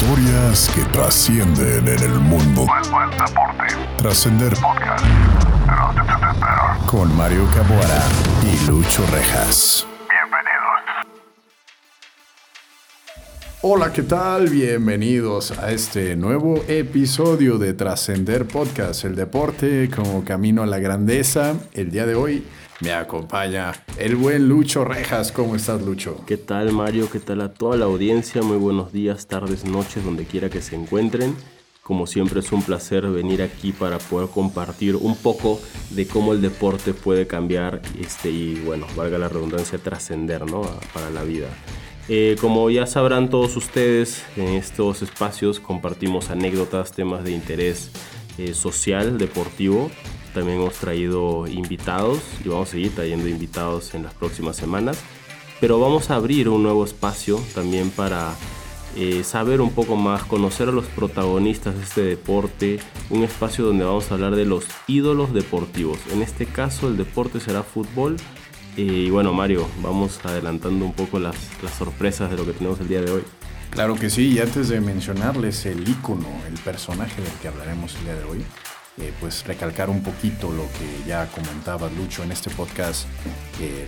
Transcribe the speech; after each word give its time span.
Historias 0.00 0.70
que 0.74 0.80
trascienden 0.92 1.86
en 1.86 1.98
el 1.98 2.20
mundo 2.20 2.62
deporte. 2.62 3.74
Trascender 3.98 4.54
Podcast. 4.54 5.04
Con 6.86 7.14
Mario 7.18 7.46
Caboara 7.54 8.02
y 8.42 8.66
Lucho 8.66 9.04
Rejas. 9.12 9.86
Bienvenidos. 10.08 11.04
Hola, 13.60 13.92
¿qué 13.92 14.02
tal? 14.04 14.48
Bienvenidos 14.48 15.50
a 15.58 15.70
este 15.70 16.16
nuevo 16.16 16.64
episodio 16.66 17.58
de 17.58 17.74
Trascender 17.74 18.48
Podcast, 18.48 19.04
el 19.04 19.14
deporte 19.14 19.90
como 19.94 20.24
camino 20.24 20.62
a 20.62 20.66
la 20.66 20.78
grandeza. 20.78 21.56
El 21.74 21.90
día 21.90 22.06
de 22.06 22.14
hoy 22.14 22.46
me 22.80 22.92
acompaña 22.92 23.72
el 23.98 24.16
buen 24.16 24.48
Lucho 24.48 24.84
Rejas. 24.84 25.32
¿Cómo 25.32 25.56
estás, 25.56 25.82
Lucho? 25.82 26.24
¿Qué 26.26 26.36
tal, 26.36 26.72
Mario? 26.72 27.10
¿Qué 27.10 27.20
tal 27.20 27.42
a 27.42 27.52
toda 27.52 27.76
la 27.76 27.84
audiencia? 27.84 28.42
Muy 28.42 28.56
buenos 28.56 28.92
días, 28.92 29.26
tardes, 29.26 29.64
noches, 29.64 30.04
donde 30.04 30.24
quiera 30.24 30.48
que 30.48 30.62
se 30.62 30.76
encuentren. 30.76 31.36
Como 31.82 32.06
siempre 32.06 32.40
es 32.40 32.52
un 32.52 32.62
placer 32.62 33.06
venir 33.08 33.42
aquí 33.42 33.72
para 33.72 33.98
poder 33.98 34.30
compartir 34.30 34.96
un 34.96 35.16
poco 35.16 35.60
de 35.90 36.06
cómo 36.06 36.32
el 36.32 36.40
deporte 36.40 36.94
puede 36.94 37.26
cambiar 37.26 37.82
este, 37.98 38.30
y, 38.30 38.54
bueno, 38.64 38.86
valga 38.96 39.18
la 39.18 39.28
redundancia, 39.28 39.78
trascender 39.78 40.50
¿no? 40.50 40.62
para 40.94 41.10
la 41.10 41.22
vida. 41.22 41.48
Eh, 42.08 42.36
como 42.40 42.70
ya 42.70 42.86
sabrán 42.86 43.28
todos 43.28 43.56
ustedes, 43.56 44.24
en 44.36 44.48
estos 44.54 45.02
espacios 45.02 45.60
compartimos 45.60 46.30
anécdotas, 46.30 46.92
temas 46.92 47.24
de 47.24 47.32
interés 47.32 47.90
eh, 48.38 48.54
social, 48.54 49.18
deportivo 49.18 49.90
también 50.32 50.60
hemos 50.60 50.74
traído 50.74 51.46
invitados 51.46 52.20
y 52.44 52.48
vamos 52.48 52.68
a 52.68 52.72
seguir 52.72 52.94
trayendo 52.94 53.28
invitados 53.28 53.94
en 53.94 54.02
las 54.02 54.14
próximas 54.14 54.56
semanas. 54.56 55.00
Pero 55.60 55.78
vamos 55.78 56.10
a 56.10 56.16
abrir 56.16 56.48
un 56.48 56.62
nuevo 56.62 56.84
espacio 56.84 57.40
también 57.54 57.90
para 57.90 58.34
eh, 58.96 59.22
saber 59.22 59.60
un 59.60 59.70
poco 59.70 59.94
más, 59.94 60.24
conocer 60.24 60.68
a 60.68 60.72
los 60.72 60.86
protagonistas 60.86 61.76
de 61.76 61.82
este 61.82 62.02
deporte, 62.02 62.80
un 63.10 63.22
espacio 63.22 63.64
donde 63.64 63.84
vamos 63.84 64.10
a 64.10 64.14
hablar 64.14 64.34
de 64.34 64.46
los 64.46 64.64
ídolos 64.88 65.32
deportivos. 65.32 65.98
En 66.12 66.22
este 66.22 66.46
caso 66.46 66.88
el 66.88 66.96
deporte 66.96 67.40
será 67.40 67.62
fútbol. 67.62 68.16
Eh, 68.76 68.82
y 69.06 69.10
bueno, 69.10 69.32
Mario, 69.32 69.68
vamos 69.82 70.18
adelantando 70.24 70.84
un 70.84 70.92
poco 70.92 71.18
las, 71.18 71.36
las 71.62 71.74
sorpresas 71.74 72.30
de 72.30 72.36
lo 72.36 72.46
que 72.46 72.52
tenemos 72.52 72.80
el 72.80 72.88
día 72.88 73.02
de 73.02 73.10
hoy. 73.10 73.22
Claro 73.70 73.94
que 73.94 74.10
sí, 74.10 74.32
y 74.32 74.38
antes 74.40 74.68
de 74.68 74.80
mencionarles 74.80 75.64
el 75.66 75.88
icono, 75.88 76.28
el 76.48 76.54
personaje 76.54 77.22
del 77.22 77.32
que 77.34 77.48
hablaremos 77.48 77.94
el 77.96 78.04
día 78.04 78.14
de 78.16 78.24
hoy, 78.24 78.44
eh, 79.00 79.12
pues 79.20 79.44
recalcar 79.46 79.90
un 79.90 80.02
poquito 80.02 80.50
lo 80.50 80.64
que 80.72 81.08
ya 81.08 81.26
comentaba 81.28 81.88
Lucho 81.90 82.22
en 82.22 82.32
este 82.32 82.50
podcast. 82.50 83.06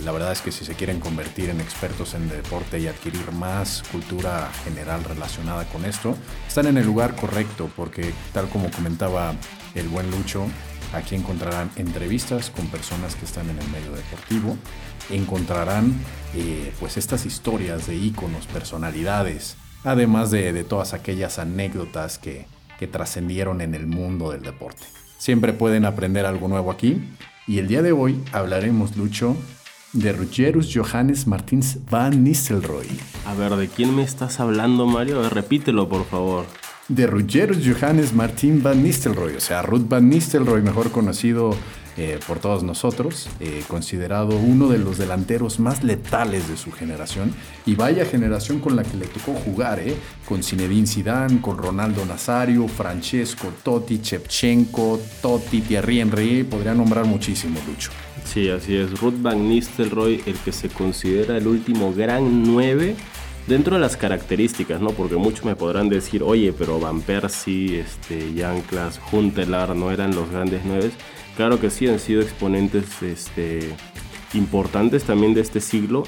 la 0.05 0.13
verdad 0.13 0.33
es 0.33 0.43
que 0.43 0.53
si 0.53 0.65
se 0.65 0.75
quieren 0.75 1.01
convertir 1.01 1.49
en 1.49 1.61
expertos 1.61 2.15
en 2.15 2.29
deporte 2.29 2.79
y 2.79 2.87
adquirir 2.87 3.33
más 3.33 3.83
cultura 3.91 4.51
general 4.65 5.03
relacionada 5.05 5.65
con 5.67 5.85
esto, 5.85 6.17
están 6.47 6.67
en 6.67 6.77
el 6.77 6.85
lugar 6.85 7.17
correcto 7.17 7.71
porque 7.77 8.13
tal 8.33 8.49
como 8.49 8.71
comentaba 8.71 9.35
el 9.75 9.89
buen 9.89 10.11
Lucho, 10.11 10.47
aquí 10.93 11.15
encontrarán 11.15 11.71
entrevistas 11.77 12.51
con 12.51 12.67
personas 12.67 13.15
que 13.15 13.25
están 13.25 13.49
en 13.51 13.59
el 13.59 13.69
medio 13.69 13.93
deportivo, 13.93 14.57
encontrarán 15.11 15.95
eh, 16.35 16.73
pues 16.81 16.97
estas 16.97 17.27
historias 17.27 17.87
de 17.87 17.97
íconos, 17.97 18.47
personalidades, 18.47 19.57
además 19.85 20.31
de, 20.31 20.65
todas 20.65 20.95
aquellas 20.95 21.39
anécdotas 21.39 22.19
que 22.19 22.47
trascendieron 22.91 23.61
en 23.61 23.77
el 23.77 23.87
mundo 23.87 24.33
del 24.33 24.43
deporte. 24.43 24.83
Siempre 25.23 25.53
pueden 25.53 25.85
aprender 25.85 26.27
algo 26.27 26.49
nuevo 26.49 26.73
aquí. 26.73 27.01
Y 27.47 27.59
el 27.59 27.69
día 27.69 27.81
de 27.81 27.93
hoy 27.93 28.21
hablaremos, 28.33 28.97
Lucho, 28.97 29.37
de 29.93 30.13
Rugerus 30.13 30.73
Johannes 30.75 31.29
Martins 31.29 31.79
van 31.89 32.25
Nistelrooy. 32.25 32.89
A 33.25 33.33
ver, 33.35 33.55
¿de 33.55 33.69
quién 33.69 33.95
me 33.95 34.03
estás 34.03 34.41
hablando, 34.41 34.85
Mario? 34.85 35.31
repítelo, 35.31 35.89
por 35.89 36.07
favor. 36.07 36.45
De 36.89 37.07
Rugerus 37.07 37.59
Johannes 37.65 38.13
Martin 38.13 38.65
van 38.65 38.83
Nistelrooy, 38.83 39.37
o 39.37 39.41
sea, 39.41 39.63
Ruth 39.63 39.87
van 39.89 40.09
Nistelrooy, 40.09 40.61
mejor 40.61 40.91
conocido 40.91 41.55
eh, 41.99 42.19
por 42.27 42.39
todos 42.39 42.63
nosotros, 42.63 43.29
eh, 43.39 43.63
considerado 43.69 44.37
uno 44.37 44.69
de 44.69 44.79
los 44.79 44.97
delanteros 44.97 45.61
más 45.61 45.85
letales 45.85 46.49
de 46.49 46.57
su 46.57 46.73
generación. 46.73 47.35
Y 47.67 47.75
vaya 47.75 48.07
generación 48.07 48.61
con 48.61 48.77
la 48.77 48.83
que 48.83 48.97
le 48.97 49.07
tocó 49.07 49.35
jugar, 49.35 49.81
eh, 49.81 49.95
con 50.27 50.43
Zinedine 50.43 50.87
Zidane, 50.87 51.43
con 51.43 51.59
Ronaldo 51.59 52.07
Nazario, 52.07 52.67
Francesco 52.67 53.53
Totti, 53.63 54.01
Chepchenko, 54.01 55.01
Totti, 55.21 55.61
Thierry 55.61 56.01
Henry, 56.01 56.45
podría 56.45 56.73
nombrar 56.73 57.05
muchísimo, 57.05 57.61
Lucho. 57.67 57.91
Sí, 58.25 58.49
así 58.49 58.75
es. 58.75 58.99
Ruth 58.99 59.21
Van 59.21 59.49
Nistelrooy, 59.49 60.23
el 60.25 60.37
que 60.37 60.53
se 60.53 60.71
considera 60.71 61.37
el 61.37 61.47
último 61.47 61.93
gran 61.93 62.43
9 62.43 62.97
dentro 63.47 63.75
de 63.75 63.81
las 63.81 63.99
características, 63.99 64.81
¿no? 64.81 64.91
Porque 64.91 65.17
muchos 65.17 65.45
me 65.45 65.57
podrán 65.57 65.89
decir, 65.91 66.23
oye, 66.23 66.53
pero 66.53 66.81
Van 66.81 67.03
Persie, 67.03 67.81
este, 67.81 68.33
Jan 68.37 68.63
Klaas, 68.63 69.01
Huntelaar 69.11 69.77
no 69.77 69.91
eran 69.91 70.15
los 70.15 70.31
grandes 70.31 70.63
9 70.65 70.91
Claro 71.37 71.61
que 71.61 71.71
sí, 71.71 71.89
han 71.89 71.99
sido 71.99 72.21
exponentes 72.21 73.03
este, 73.03 73.75
importantes 74.35 75.05
también 75.05 75.35
de 75.35 75.41
este 75.41 75.61
siglo, 75.61 76.05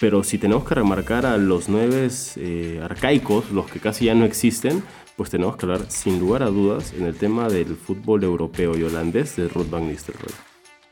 pero 0.00 0.24
si 0.24 0.38
tenemos 0.38 0.64
que 0.64 0.74
remarcar 0.74 1.26
a 1.26 1.36
los 1.36 1.68
nueve 1.68 2.08
eh, 2.36 2.80
arcaicos, 2.82 3.50
los 3.50 3.70
que 3.70 3.78
casi 3.78 4.06
ya 4.06 4.14
no 4.14 4.24
existen, 4.24 4.82
pues 5.16 5.30
tenemos 5.30 5.56
que 5.56 5.66
hablar 5.66 5.90
sin 5.90 6.18
lugar 6.18 6.42
a 6.42 6.46
dudas 6.46 6.92
en 6.92 7.04
el 7.04 7.14
tema 7.14 7.48
del 7.48 7.76
fútbol 7.76 8.24
europeo 8.24 8.76
y 8.76 8.82
holandés 8.82 9.36
de 9.36 9.48
Ruud 9.48 9.68
van 9.70 9.88
Nistelrooy. 9.88 10.34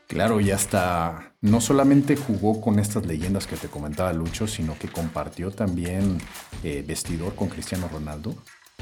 Claro, 0.07 0.39
y 0.39 0.51
hasta 0.51 1.33
no 1.41 1.59
solamente 1.59 2.15
jugó 2.15 2.61
con 2.61 2.79
estas 2.79 3.05
leyendas 3.05 3.47
que 3.47 3.57
te 3.57 3.67
comentaba 3.67 4.13
Lucho, 4.13 4.47
sino 4.47 4.77
que 4.77 4.87
compartió 4.87 5.51
también 5.51 6.19
eh, 6.63 6.83
vestidor 6.87 7.35
con 7.35 7.49
Cristiano 7.49 7.89
Ronaldo. 7.91 8.35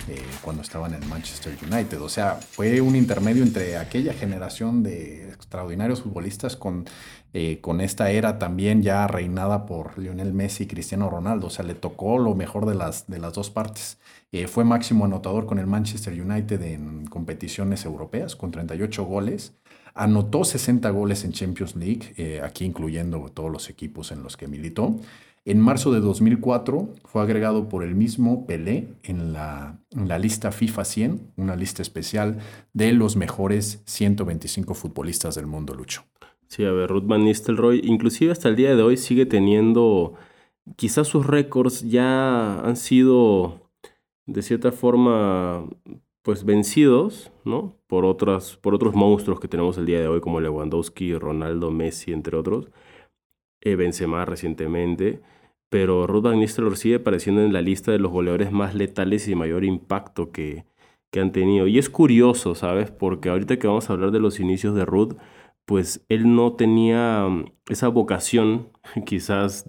Eh, 0.08 0.20
cuando 0.42 0.64
estaba 0.64 0.88
en 0.88 1.08
Manchester 1.08 1.56
United. 1.62 2.02
O 2.02 2.10
sea, 2.10 2.36
fue 2.36 2.82
un 2.82 2.96
intermedio 2.96 3.44
entre 3.44 3.78
aquella 3.78 4.14
generación 4.14 4.84
de 4.84 5.30
extraordinarios 5.30 6.02
futbolistas 6.02 6.56
con, 6.56 6.86
eh, 7.34 7.60
con 7.62 7.82
esta 7.82 8.10
era 8.10 8.40
también 8.40 8.82
ya 8.82 9.06
reinada 9.08 9.66
por 9.66 10.00
Lionel 10.00 10.34
Messi 10.34 10.64
y 10.64 10.68
Cristiano 10.68 11.10
Ronaldo. 11.10 11.48
O 11.48 11.50
sea, 11.50 11.66
le 11.66 11.76
tocó 11.76 12.18
lo 12.18 12.34
mejor 12.36 12.66
de 12.66 12.76
las, 12.76 13.08
de 13.08 13.20
las 13.20 13.34
dos 13.34 13.52
partes. 13.52 14.00
Eh, 14.32 14.48
fue 14.48 14.64
máximo 14.64 15.06
anotador 15.06 15.46
con 15.46 15.60
el 15.60 15.68
Manchester 15.68 16.20
United 16.20 16.62
en 16.64 17.06
competiciones 17.06 17.86
europeas 17.86 18.36
con 18.36 18.50
38 18.50 19.06
goles. 19.06 19.54
Anotó 19.94 20.46
60 20.46 20.90
goles 20.90 21.26
en 21.26 21.34
Champions 21.34 21.76
League, 21.76 22.42
aquí 22.42 22.64
incluyendo 22.64 23.30
todos 23.34 23.52
los 23.52 23.70
equipos 23.70 24.14
en 24.14 24.24
los 24.24 24.38
que 24.38 24.48
militó. 24.48 24.96
En 25.44 25.60
marzo 25.60 25.92
de 25.92 26.02
2004 26.02 26.94
fue 27.04 27.22
agregado 27.24 27.68
por 27.68 27.84
el 27.84 27.96
mismo 27.96 28.46
Pelé 28.46 28.90
en 29.02 29.34
la, 29.34 29.80
lista 30.20 30.52
FIFA 30.52 30.86
100, 30.86 31.34
una 31.36 31.56
lista 31.56 31.82
especial 31.82 32.38
de 32.74 32.92
los 32.92 33.16
mejores 33.16 33.82
125 33.86 34.76
futbolistas 34.76 35.34
del 35.34 35.48
mundo, 35.48 35.74
Lucho. 35.74 36.04
Sí, 36.48 36.64
a 36.64 36.72
ver, 36.72 36.92
Ruth 36.92 37.08
Van 37.08 37.24
Nistelrooy, 37.24 37.82
inclusive 37.84 38.32
hasta 38.32 38.50
el 38.50 38.56
día 38.56 38.76
de 38.76 38.84
hoy 38.84 38.98
sigue 38.98 39.26
teniendo, 39.26 40.14
quizás 40.76 41.08
sus 41.08 41.26
récords 41.26 41.90
ya 41.90 42.60
han 42.60 42.76
sido 42.76 43.72
de 44.28 44.44
cierta 44.44 44.72
forma 44.72 45.68
pues 46.22 46.46
vencidos, 46.46 47.32
¿no? 47.46 47.76
Por, 47.88 48.06
otras, 48.06 48.58
por 48.58 48.76
otros 48.76 48.94
monstruos 48.94 49.40
que 49.40 49.48
tenemos 49.48 49.76
el 49.80 49.88
día 49.88 50.02
de 50.02 50.08
hoy 50.08 50.22
como 50.22 50.40
Lewandowski, 50.40 51.16
Ronaldo, 51.16 51.72
Messi, 51.72 52.14
entre 52.14 52.38
otros 52.38 52.70
Benzema 53.64 54.26
recientemente, 54.26 55.22
pero 55.70 56.08
Ruth 56.08 56.24
Van 56.24 56.40
Nistelrooy 56.40 56.76
sigue 56.76 56.96
apareciendo 56.96 57.42
en 57.42 57.54
la 57.54 57.62
lista 57.62 57.92
de 57.92 58.00
los 58.00 58.12
goleadores 58.12 58.52
más 58.52 58.76
letales 58.76 59.28
y 59.28 59.36
mayor 59.36 59.64
impacto 59.64 60.32
que, 60.32 60.66
que 61.12 61.20
han 61.20 61.32
tenido. 61.32 61.68
Y 61.68 61.78
es 61.78 61.90
curioso, 61.90 62.56
¿sabes? 62.56 62.92
Porque 62.92 63.30
ahorita 63.30 63.58
que 63.60 63.68
vamos 63.68 63.90
a 63.90 63.94
hablar 63.94 64.12
de 64.12 64.20
los 64.20 64.40
inicios 64.40 64.76
de 64.76 64.86
Ruth, 64.86 65.16
pues 65.66 66.06
él 66.10 66.36
no 66.36 66.54
tenía 66.56 67.28
mm, 67.30 67.46
esa 67.70 67.88
vocación, 67.90 68.70
quizás 69.06 69.66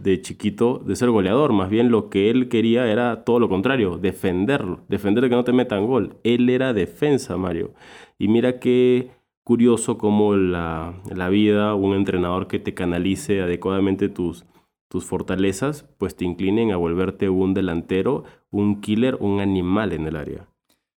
de 0.00 0.20
chiquito, 0.20 0.78
de 0.78 0.96
ser 0.96 1.10
goleador. 1.10 1.52
Más 1.52 1.70
bien 1.70 1.90
lo 1.90 2.10
que 2.10 2.30
él 2.30 2.48
quería 2.48 2.86
era 2.90 3.24
todo 3.24 3.40
lo 3.40 3.48
contrario, 3.48 3.98
defenderlo, 3.98 4.84
defender 4.88 5.28
que 5.28 5.36
no 5.36 5.44
te 5.44 5.52
metan 5.52 5.86
gol. 5.86 6.16
Él 6.24 6.48
era 6.50 6.72
defensa, 6.72 7.36
Mario. 7.36 7.74
Y 8.18 8.28
mira 8.28 8.60
que 8.60 9.10
curioso 9.44 9.98
cómo 9.98 10.34
la, 10.36 10.94
la 11.14 11.28
vida, 11.28 11.74
un 11.74 11.94
entrenador 11.94 12.46
que 12.48 12.58
te 12.58 12.74
canalice 12.74 13.42
adecuadamente 13.42 14.08
tus, 14.08 14.44
tus 14.88 15.04
fortalezas, 15.04 15.84
pues 15.98 16.16
te 16.16 16.24
inclinen 16.24 16.70
a 16.70 16.76
volverte 16.76 17.28
un 17.28 17.54
delantero, 17.54 18.24
un 18.50 18.80
killer, 18.80 19.16
un 19.20 19.40
animal 19.40 19.92
en 19.92 20.06
el 20.06 20.16
área. 20.16 20.48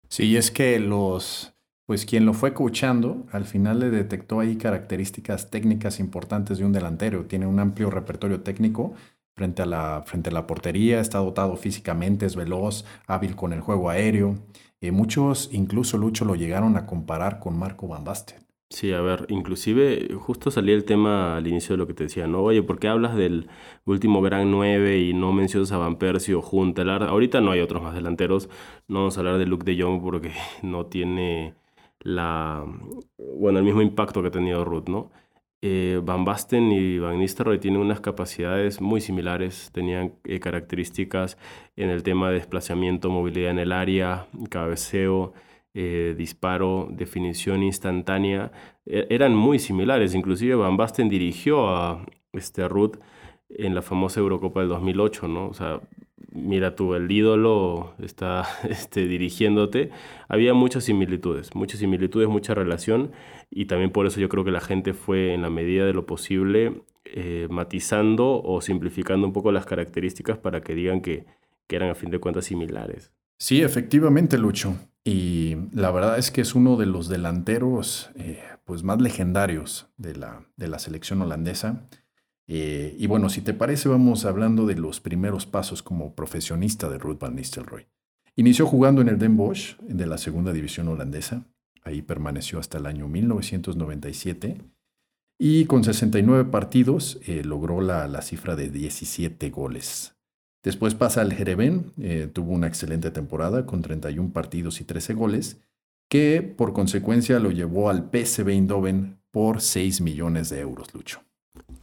Sí, 0.09 0.37
es 0.37 0.51
que 0.51 0.79
los, 0.79 1.53
pues 1.85 2.05
quien 2.05 2.25
lo 2.25 2.33
fue 2.33 2.53
coachando, 2.53 3.25
al 3.31 3.45
final 3.45 3.79
le 3.79 3.89
detectó 3.89 4.39
ahí 4.39 4.57
características 4.57 5.49
técnicas 5.49 5.99
importantes 5.99 6.57
de 6.57 6.65
un 6.65 6.73
delantero. 6.73 7.25
Tiene 7.25 7.47
un 7.47 7.59
amplio 7.59 7.89
repertorio 7.89 8.41
técnico 8.41 8.93
frente 9.35 9.61
a 9.61 9.65
la, 9.65 10.03
frente 10.05 10.29
a 10.29 10.33
la 10.33 10.47
portería, 10.47 10.99
está 10.99 11.19
dotado 11.19 11.55
físicamente, 11.57 12.25
es 12.25 12.35
veloz, 12.35 12.85
hábil 13.07 13.35
con 13.35 13.53
el 13.53 13.61
juego 13.61 13.89
aéreo. 13.89 14.35
Eh, 14.81 14.91
muchos, 14.91 15.49
incluso 15.51 15.97
Lucho, 15.97 16.25
lo 16.25 16.35
llegaron 16.35 16.77
a 16.77 16.85
comparar 16.85 17.39
con 17.39 17.57
Marco 17.57 17.87
Van 17.87 18.03
Basten. 18.03 18.45
Sí, 18.69 18.91
a 18.91 18.99
ver, 19.01 19.25
inclusive 19.29 20.09
justo 20.19 20.51
salía 20.51 20.73
el 20.75 20.85
tema 20.85 21.37
al 21.37 21.47
inicio 21.47 21.73
de 21.73 21.77
lo 21.77 21.87
que 21.87 21.93
te 21.93 22.05
decía, 22.05 22.27
¿no? 22.27 22.41
Oye, 22.41 22.63
¿por 22.63 22.79
qué 22.79 22.87
hablas 22.87 23.15
del 23.15 23.47
último 23.85 24.21
Gran 24.21 24.51
9 24.51 24.99
y 24.99 25.13
no 25.13 25.31
mencionas 25.33 25.71
a 25.71 25.77
Van 25.77 25.97
Persie 25.97 26.33
o 26.33 26.41
Juntelar? 26.41 27.03
Ahorita 27.03 27.41
no 27.41 27.51
hay 27.51 27.61
otros 27.61 27.83
más 27.83 27.93
delanteros, 27.93 28.49
no 28.87 28.99
vamos 28.99 29.17
a 29.17 29.19
hablar 29.21 29.37
de 29.37 29.45
Luke 29.45 29.63
de 29.65 29.81
Jong 29.81 30.01
porque 30.01 30.31
no 30.63 30.87
tiene 30.87 31.53
la, 31.99 32.65
bueno, 33.17 33.59
el 33.59 33.65
mismo 33.65 33.81
impacto 33.81 34.21
que 34.21 34.29
ha 34.29 34.31
tenido 34.31 34.65
Ruth, 34.65 34.89
¿no? 34.89 35.11
Eh, 35.67 35.99
Van 36.03 36.25
Basten 36.25 36.71
y 36.71 36.99
Van 36.99 37.17
Nistelrooy 37.17 37.57
tienen 37.57 37.81
unas 37.81 37.99
capacidades 37.99 38.81
muy 38.81 39.01
similares, 39.01 39.71
tenían 39.73 40.13
eh, 40.23 40.39
características 40.39 41.39
en 41.75 41.89
el 41.89 42.03
tema 42.03 42.29
de 42.29 42.35
desplazamiento, 42.35 43.09
movilidad 43.09 43.49
en 43.49 43.57
el 43.57 43.71
área, 43.71 44.27
cabeceo, 44.51 45.33
eh, 45.73 46.13
disparo, 46.15 46.87
definición 46.91 47.63
instantánea, 47.63 48.51
e, 48.85 49.07
eran 49.09 49.35
muy 49.35 49.57
similares. 49.57 50.13
Inclusive 50.13 50.53
Van 50.53 50.77
Basten 50.77 51.09
dirigió 51.09 51.67
a 51.75 52.05
este, 52.33 52.67
Ruth 52.67 52.97
en 53.49 53.73
la 53.73 53.81
famosa 53.81 54.19
Eurocopa 54.19 54.59
del 54.59 54.69
2008, 54.69 55.27
¿no? 55.27 55.47
O 55.47 55.53
sea, 55.55 55.81
mira 56.35 56.75
tú, 56.75 56.93
el 56.95 57.11
ídolo 57.11 57.93
está 57.99 58.45
este, 58.69 59.07
dirigiéndote. 59.07 59.89
Había 60.27 60.53
muchas 60.53 60.83
similitudes, 60.83 61.55
muchas 61.55 61.79
similitudes, 61.79 62.27
mucha 62.27 62.53
relación 62.53 63.11
y 63.49 63.65
también 63.65 63.91
por 63.91 64.05
eso 64.05 64.19
yo 64.19 64.29
creo 64.29 64.43
que 64.43 64.51
la 64.51 64.61
gente 64.61 64.93
fue 64.93 65.33
en 65.33 65.41
la 65.41 65.49
medida 65.49 65.85
de 65.85 65.93
lo 65.93 66.05
posible 66.05 66.83
eh, 67.05 67.47
matizando 67.49 68.41
o 68.43 68.61
simplificando 68.61 69.25
un 69.25 69.33
poco 69.33 69.51
las 69.51 69.65
características 69.65 70.37
para 70.37 70.61
que 70.61 70.75
digan 70.75 71.01
que, 71.01 71.25
que 71.67 71.75
eran 71.75 71.89
a 71.89 71.95
fin 71.95 72.09
de 72.09 72.19
cuentas 72.19 72.45
similares. 72.45 73.11
Sí, 73.37 73.61
efectivamente, 73.61 74.37
Lucho. 74.37 74.75
Y 75.03 75.55
la 75.71 75.91
verdad 75.91 76.17
es 76.17 76.31
que 76.31 76.41
es 76.41 76.55
uno 76.55 76.77
de 76.77 76.87
los 76.87 77.09
delanteros 77.09 78.09
eh, 78.15 78.41
pues 78.65 78.83
más 78.83 78.99
legendarios 78.99 79.87
de 79.97 80.15
la, 80.15 80.47
de 80.57 80.67
la 80.67 80.79
selección 80.79 81.21
holandesa. 81.21 81.87
Eh, 82.47 82.95
y 82.97 83.07
bueno, 83.07 83.29
si 83.29 83.41
te 83.41 83.53
parece, 83.53 83.89
vamos 83.89 84.25
hablando 84.25 84.65
de 84.65 84.75
los 84.75 84.99
primeros 84.99 85.45
pasos 85.45 85.81
como 85.81 86.13
profesionista 86.15 86.89
de 86.89 86.97
Ruud 86.97 87.17
van 87.17 87.35
Nistelrooy. 87.35 87.87
Inició 88.35 88.67
jugando 88.67 89.01
en 89.01 89.09
el 89.09 89.17
Den 89.17 89.37
Bosch 89.37 89.77
de 89.79 90.05
la 90.05 90.17
segunda 90.17 90.53
división 90.53 90.87
holandesa. 90.87 91.45
Ahí 91.83 92.01
permaneció 92.01 92.59
hasta 92.59 92.77
el 92.77 92.85
año 92.85 93.07
1997 93.07 94.61
y 95.37 95.65
con 95.65 95.83
69 95.83 96.45
partidos 96.45 97.19
eh, 97.25 97.43
logró 97.43 97.81
la, 97.81 98.07
la, 98.07 98.21
cifra 98.21 98.55
de 98.55 98.69
17 98.69 99.49
goles. 99.49 100.15
Después 100.63 100.95
pasa 100.95 101.21
al 101.21 101.33
Jereven, 101.33 101.93
eh, 101.99 102.29
tuvo 102.31 102.51
una 102.51 102.67
excelente 102.67 103.11
temporada 103.11 103.65
con 103.65 103.81
31 103.81 104.33
partidos 104.33 104.81
y 104.81 104.83
13 104.83 105.13
goles, 105.13 105.61
que 106.09 106.41
por 106.41 106.73
consecuencia 106.73 107.39
lo 107.39 107.51
llevó 107.51 107.89
al 107.89 108.09
PSV 108.09 108.49
Eindhoven 108.49 109.19
por 109.31 109.61
6 109.61 110.01
millones 110.01 110.49
de 110.49 110.61
euros, 110.61 110.93
Lucho. 110.93 111.24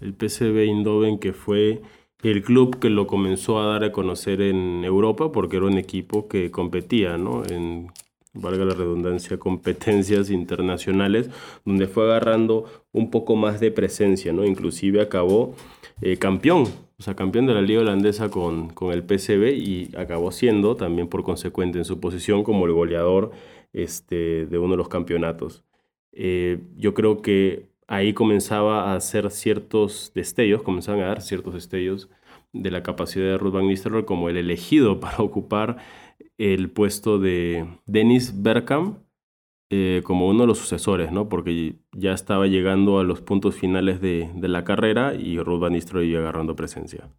El 0.00 0.14
PSV 0.14 0.58
Eindhoven 0.58 1.18
que 1.18 1.32
fue 1.32 1.82
el 2.22 2.42
club 2.42 2.78
que 2.78 2.90
lo 2.90 3.06
comenzó 3.06 3.60
a 3.60 3.66
dar 3.66 3.84
a 3.84 3.92
conocer 3.92 4.40
en 4.40 4.84
Europa 4.84 5.32
porque 5.32 5.56
era 5.56 5.66
un 5.66 5.78
equipo 5.78 6.28
que 6.28 6.50
competía, 6.50 7.18
¿no? 7.18 7.44
En 7.44 7.88
valga 8.34 8.64
la 8.64 8.74
redundancia, 8.74 9.38
competencias 9.38 10.30
internacionales, 10.30 11.28
donde 11.66 11.86
fue 11.86 12.04
agarrando 12.04 12.64
un 12.92 13.10
poco 13.10 13.36
más 13.36 13.60
de 13.60 13.70
presencia, 13.70 14.32
¿no? 14.32 14.46
Inclusive 14.46 15.02
acabó 15.02 15.54
eh, 16.00 16.16
campeón 16.16 16.66
o 17.02 17.04
sea, 17.04 17.16
campeón 17.16 17.46
de 17.46 17.54
la 17.54 17.62
liga 17.62 17.80
holandesa 17.80 18.30
con, 18.30 18.68
con 18.68 18.92
el 18.92 19.02
PSV 19.02 19.56
y 19.56 19.90
acabó 19.96 20.30
siendo 20.30 20.76
también 20.76 21.08
por 21.08 21.24
consecuente 21.24 21.78
en 21.78 21.84
su 21.84 21.98
posición 21.98 22.44
como 22.44 22.64
el 22.64 22.72
goleador 22.72 23.32
este, 23.72 24.46
de 24.46 24.58
uno 24.58 24.74
de 24.74 24.76
los 24.76 24.88
campeonatos. 24.88 25.64
Eh, 26.12 26.60
yo 26.76 26.94
creo 26.94 27.20
que 27.20 27.71
ahí 27.92 28.14
comenzaba 28.14 28.90
a 28.90 28.96
hacer 28.96 29.30
ciertos 29.30 30.12
destellos, 30.14 30.62
comenzaban 30.62 31.02
a 31.02 31.08
dar 31.08 31.20
ciertos 31.20 31.52
destellos 31.52 32.08
de 32.54 32.70
la 32.70 32.82
capacidad 32.82 33.26
de 33.26 33.36
Ruud 33.36 33.52
van 33.52 33.66
Nistelrooy 33.68 34.06
como 34.06 34.30
el 34.30 34.38
elegido 34.38 34.98
para 35.00 35.18
ocupar 35.18 35.76
el 36.38 36.70
puesto 36.70 37.18
de 37.18 37.66
Dennis 37.86 38.42
Bergkamp 38.42 38.98
eh, 39.70 40.00
como 40.04 40.28
uno 40.28 40.42
de 40.42 40.46
los 40.46 40.58
sucesores, 40.58 41.12
¿no? 41.12 41.28
Porque 41.28 41.76
ya 41.92 42.12
estaba 42.12 42.46
llegando 42.46 42.98
a 42.98 43.04
los 43.04 43.20
puntos 43.20 43.56
finales 43.56 44.00
de, 44.00 44.30
la 44.40 44.64
carrera 44.64 45.14
y 45.14 45.38
Ruth 45.38 45.60
Van 45.60 45.74
Nistelrooy 45.74 46.10
iba 46.10 46.20
agarrando 46.20 46.56
presencia. 46.56 47.10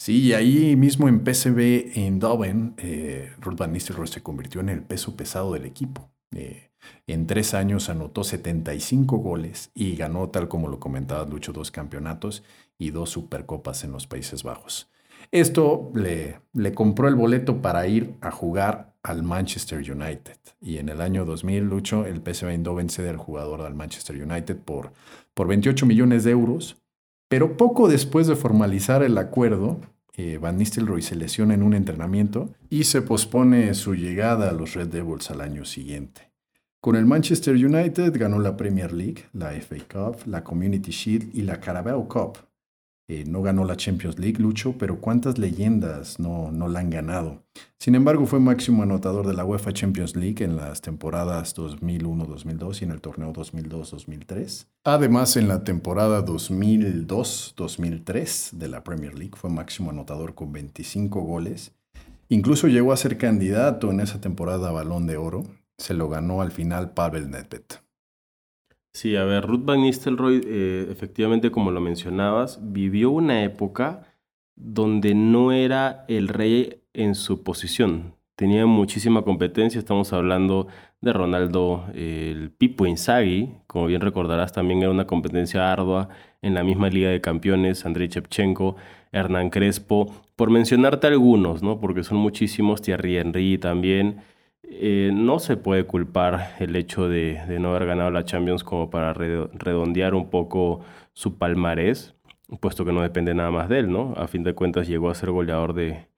Sí, 0.00 0.20
y 0.20 0.32
ahí 0.32 0.74
mismo 0.74 1.08
en 1.08 1.24
PSV 1.24 1.96
en 1.96 2.18
Dublin, 2.18 2.74
eh, 2.78 3.30
Ruth 3.40 3.56
Van 3.56 3.72
Nistelrooy 3.72 4.08
se 4.08 4.22
convirtió 4.22 4.60
en 4.60 4.68
el 4.68 4.82
peso 4.82 5.16
pesado 5.16 5.52
del 5.52 5.64
equipo. 5.64 6.10
Eh, 6.34 6.71
en 7.06 7.26
tres 7.26 7.54
años 7.54 7.88
anotó 7.88 8.24
75 8.24 9.18
goles 9.18 9.70
y 9.74 9.96
ganó, 9.96 10.28
tal 10.28 10.48
como 10.48 10.68
lo 10.68 10.78
comentaba 10.78 11.26
Lucho, 11.26 11.52
dos 11.52 11.70
campeonatos 11.70 12.42
y 12.78 12.90
dos 12.90 13.10
supercopas 13.10 13.84
en 13.84 13.92
los 13.92 14.06
Países 14.06 14.42
Bajos. 14.42 14.90
Esto 15.30 15.90
le, 15.94 16.40
le 16.52 16.74
compró 16.74 17.08
el 17.08 17.14
boleto 17.14 17.62
para 17.62 17.86
ir 17.86 18.14
a 18.20 18.30
jugar 18.30 18.94
al 19.02 19.22
Manchester 19.22 19.78
United. 19.78 20.36
Y 20.60 20.78
en 20.78 20.88
el 20.88 21.00
año 21.00 21.24
2000, 21.24 21.64
Lucho, 21.64 22.06
el 22.06 22.22
PSV 22.22 22.50
Eindhoven 22.50 22.90
cede 22.90 23.10
al 23.10 23.16
jugador 23.16 23.62
al 23.62 23.74
Manchester 23.74 24.22
United 24.22 24.56
por, 24.58 24.92
por 25.34 25.48
28 25.48 25.86
millones 25.86 26.24
de 26.24 26.32
euros. 26.32 26.76
Pero 27.28 27.56
poco 27.56 27.88
después 27.88 28.26
de 28.26 28.36
formalizar 28.36 29.02
el 29.02 29.16
acuerdo, 29.16 29.80
eh, 30.14 30.38
Van 30.38 30.58
Nistelrooy 30.58 31.02
se 31.02 31.16
lesiona 31.16 31.54
en 31.54 31.62
un 31.62 31.74
entrenamiento 31.74 32.50
y 32.68 32.84
se 32.84 33.00
pospone 33.00 33.72
su 33.74 33.94
llegada 33.94 34.50
a 34.50 34.52
los 34.52 34.74
Red 34.74 34.88
Devils 34.88 35.30
al 35.30 35.40
año 35.40 35.64
siguiente. 35.64 36.31
Con 36.82 36.96
el 36.96 37.06
Manchester 37.06 37.54
United 37.54 38.18
ganó 38.18 38.40
la 38.40 38.56
Premier 38.56 38.92
League, 38.92 39.26
la 39.32 39.52
FA 39.52 39.76
Cup, 39.88 40.16
la 40.26 40.42
Community 40.42 40.90
Shield 40.90 41.30
y 41.32 41.42
la 41.42 41.60
Carabao 41.60 42.08
Cup, 42.08 42.38
eh, 43.06 43.22
no 43.24 43.40
ganó 43.40 43.64
la 43.64 43.76
Champions 43.76 44.18
League, 44.18 44.40
Lucho, 44.40 44.74
pero 44.76 45.00
¿cuántas 45.00 45.38
leyendas 45.38 46.18
no, 46.18 46.50
no 46.50 46.66
la 46.66 46.80
han 46.80 46.90
ganado? 46.90 47.44
Sin 47.78 47.94
embargo, 47.94 48.26
fue 48.26 48.40
máximo 48.40 48.82
anotador 48.82 49.28
de 49.28 49.34
la 49.34 49.44
UEFA 49.44 49.72
Champions 49.72 50.16
League 50.16 50.44
en 50.44 50.56
las 50.56 50.80
temporadas 50.80 51.54
2001-2002 51.54 52.82
y 52.82 52.86
en 52.86 52.90
el 52.90 53.00
torneo 53.00 53.32
2002-2003. 53.32 54.66
Además, 54.82 55.36
en 55.36 55.46
la 55.46 55.62
temporada 55.62 56.24
2002-2003 56.24 58.54
de 58.54 58.66
la 58.66 58.82
Premier 58.82 59.16
League 59.16 59.36
fue 59.36 59.50
máximo 59.50 59.90
anotador 59.90 60.34
con 60.34 60.50
25 60.50 61.20
goles. 61.20 61.70
Incluso 62.28 62.66
llegó 62.66 62.92
a 62.92 62.96
ser 62.96 63.18
candidato 63.18 63.92
en 63.92 64.00
esa 64.00 64.20
temporada 64.20 64.70
a 64.70 64.72
Balón 64.72 65.06
de 65.06 65.16
Oro. 65.16 65.44
Se 65.82 65.94
lo 65.94 66.08
ganó 66.08 66.42
al 66.42 66.52
final 66.52 66.92
Pavel 66.92 67.28
Nedved. 67.28 67.64
Sí, 68.92 69.16
a 69.16 69.24
ver, 69.24 69.44
Ruth 69.44 69.64
Van 69.64 69.80
Nistelrooy, 69.80 70.40
eh, 70.44 70.86
efectivamente, 70.88 71.50
como 71.50 71.72
lo 71.72 71.80
mencionabas, 71.80 72.60
vivió 72.62 73.10
una 73.10 73.42
época 73.42 74.04
donde 74.54 75.16
no 75.16 75.50
era 75.50 76.04
el 76.06 76.28
rey 76.28 76.84
en 76.92 77.16
su 77.16 77.42
posición. 77.42 78.14
Tenía 78.36 78.64
muchísima 78.64 79.22
competencia, 79.22 79.80
estamos 79.80 80.12
hablando 80.12 80.68
de 81.00 81.12
Ronaldo, 81.12 81.86
el 81.94 82.52
Pipo 82.56 82.86
Inzaghi, 82.86 83.52
como 83.66 83.86
bien 83.86 84.02
recordarás, 84.02 84.52
también 84.52 84.82
era 84.82 84.90
una 84.92 85.08
competencia 85.08 85.72
ardua 85.72 86.10
en 86.42 86.54
la 86.54 86.62
misma 86.62 86.90
Liga 86.90 87.10
de 87.10 87.20
Campeones, 87.20 87.84
Andrei 87.84 88.06
Shevchenko, 88.06 88.76
Hernán 89.10 89.50
Crespo, 89.50 90.14
por 90.36 90.48
mencionarte 90.50 91.08
algunos, 91.08 91.60
¿no? 91.60 91.80
Porque 91.80 92.04
son 92.04 92.18
muchísimos, 92.18 92.82
Thierry 92.82 93.16
Henry 93.16 93.58
también, 93.58 94.22
eh, 94.80 95.10
no 95.12 95.38
se 95.38 95.56
puede 95.56 95.84
culpar 95.84 96.54
el 96.58 96.76
hecho 96.76 97.08
de, 97.08 97.40
no 97.60 97.70
haber 97.70 97.86
ganado 97.86 98.10
la 98.10 98.24
Champions 98.24 98.64
como 98.64 98.90
para 98.90 99.12
redondear 99.12 100.14
un 100.14 100.30
poco 100.30 100.80
su 101.12 101.38
palmarés, 101.38 102.14
puesto 102.60 102.84
que 102.84 102.92
no 102.92 103.02
depende 103.02 103.34
nada 103.34 103.50
más 103.50 103.68
de 103.68 103.80
él, 103.80 103.90
¿no? 103.90 104.14
A 104.16 104.28
fin 104.28 104.42
de 104.42 104.54
cuentas 104.54 104.88
llegó 104.88 105.10
a 105.10 105.14
ser 105.14 105.30
goleador 105.30 105.74
de, 105.74 106.08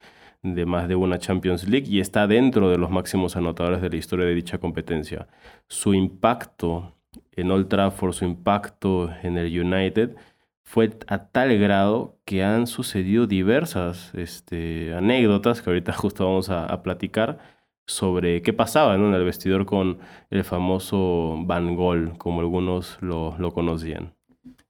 de 0.43 0.67
más 0.67 0.89
de 0.89 0.97
una 0.97 1.19
Champions 1.19 1.69
League 1.69 1.89
y 1.89 2.01
está 2.01 2.27
dentro 2.27 2.71
de 2.71 2.79
los 2.79 2.91
máximos 2.91 3.37
anotadores 3.37 3.81
de 3.83 3.91
la 3.91 3.97
historia 3.97 4.27
de 4.27 4.35
dicha 4.35 4.59
competencia. 4.59 5.29
Su 5.69 5.95
impacto 5.95 6.95
en 7.33 7.51
Old 7.51 7.69
Trafford, 7.69 8.13
su 8.13 8.25
impacto 8.25 9.11
en 9.23 9.39
el 9.39 9.59
United, 9.59 10.17
fue 10.63 10.91
a 11.09 11.27
tal 11.29 11.59
grado 11.59 12.19
que 12.25 12.43
han 12.45 12.67
sucedido 12.67 13.27
diversas 13.27 14.13
este, 14.15 14.95
anécdotas 14.95 15.63
que 15.63 15.71
ahorita 15.71 15.93
justo 15.95 16.25
vamos 16.25 16.51
a 16.51 16.83
platicar 16.83 17.54
sobre 17.87 18.43
qué 18.43 18.53
pasaba 18.53 18.95
en 18.95 19.15
el 19.15 19.25
vestidor 19.25 19.67
con 19.67 19.99
el 20.31 20.45
famoso 20.45 21.37
Van 21.45 21.77
Gogh, 21.77 22.17
como 22.19 22.41
algunos 22.41 22.99
lo, 23.01 23.53
conocían. 23.53 24.15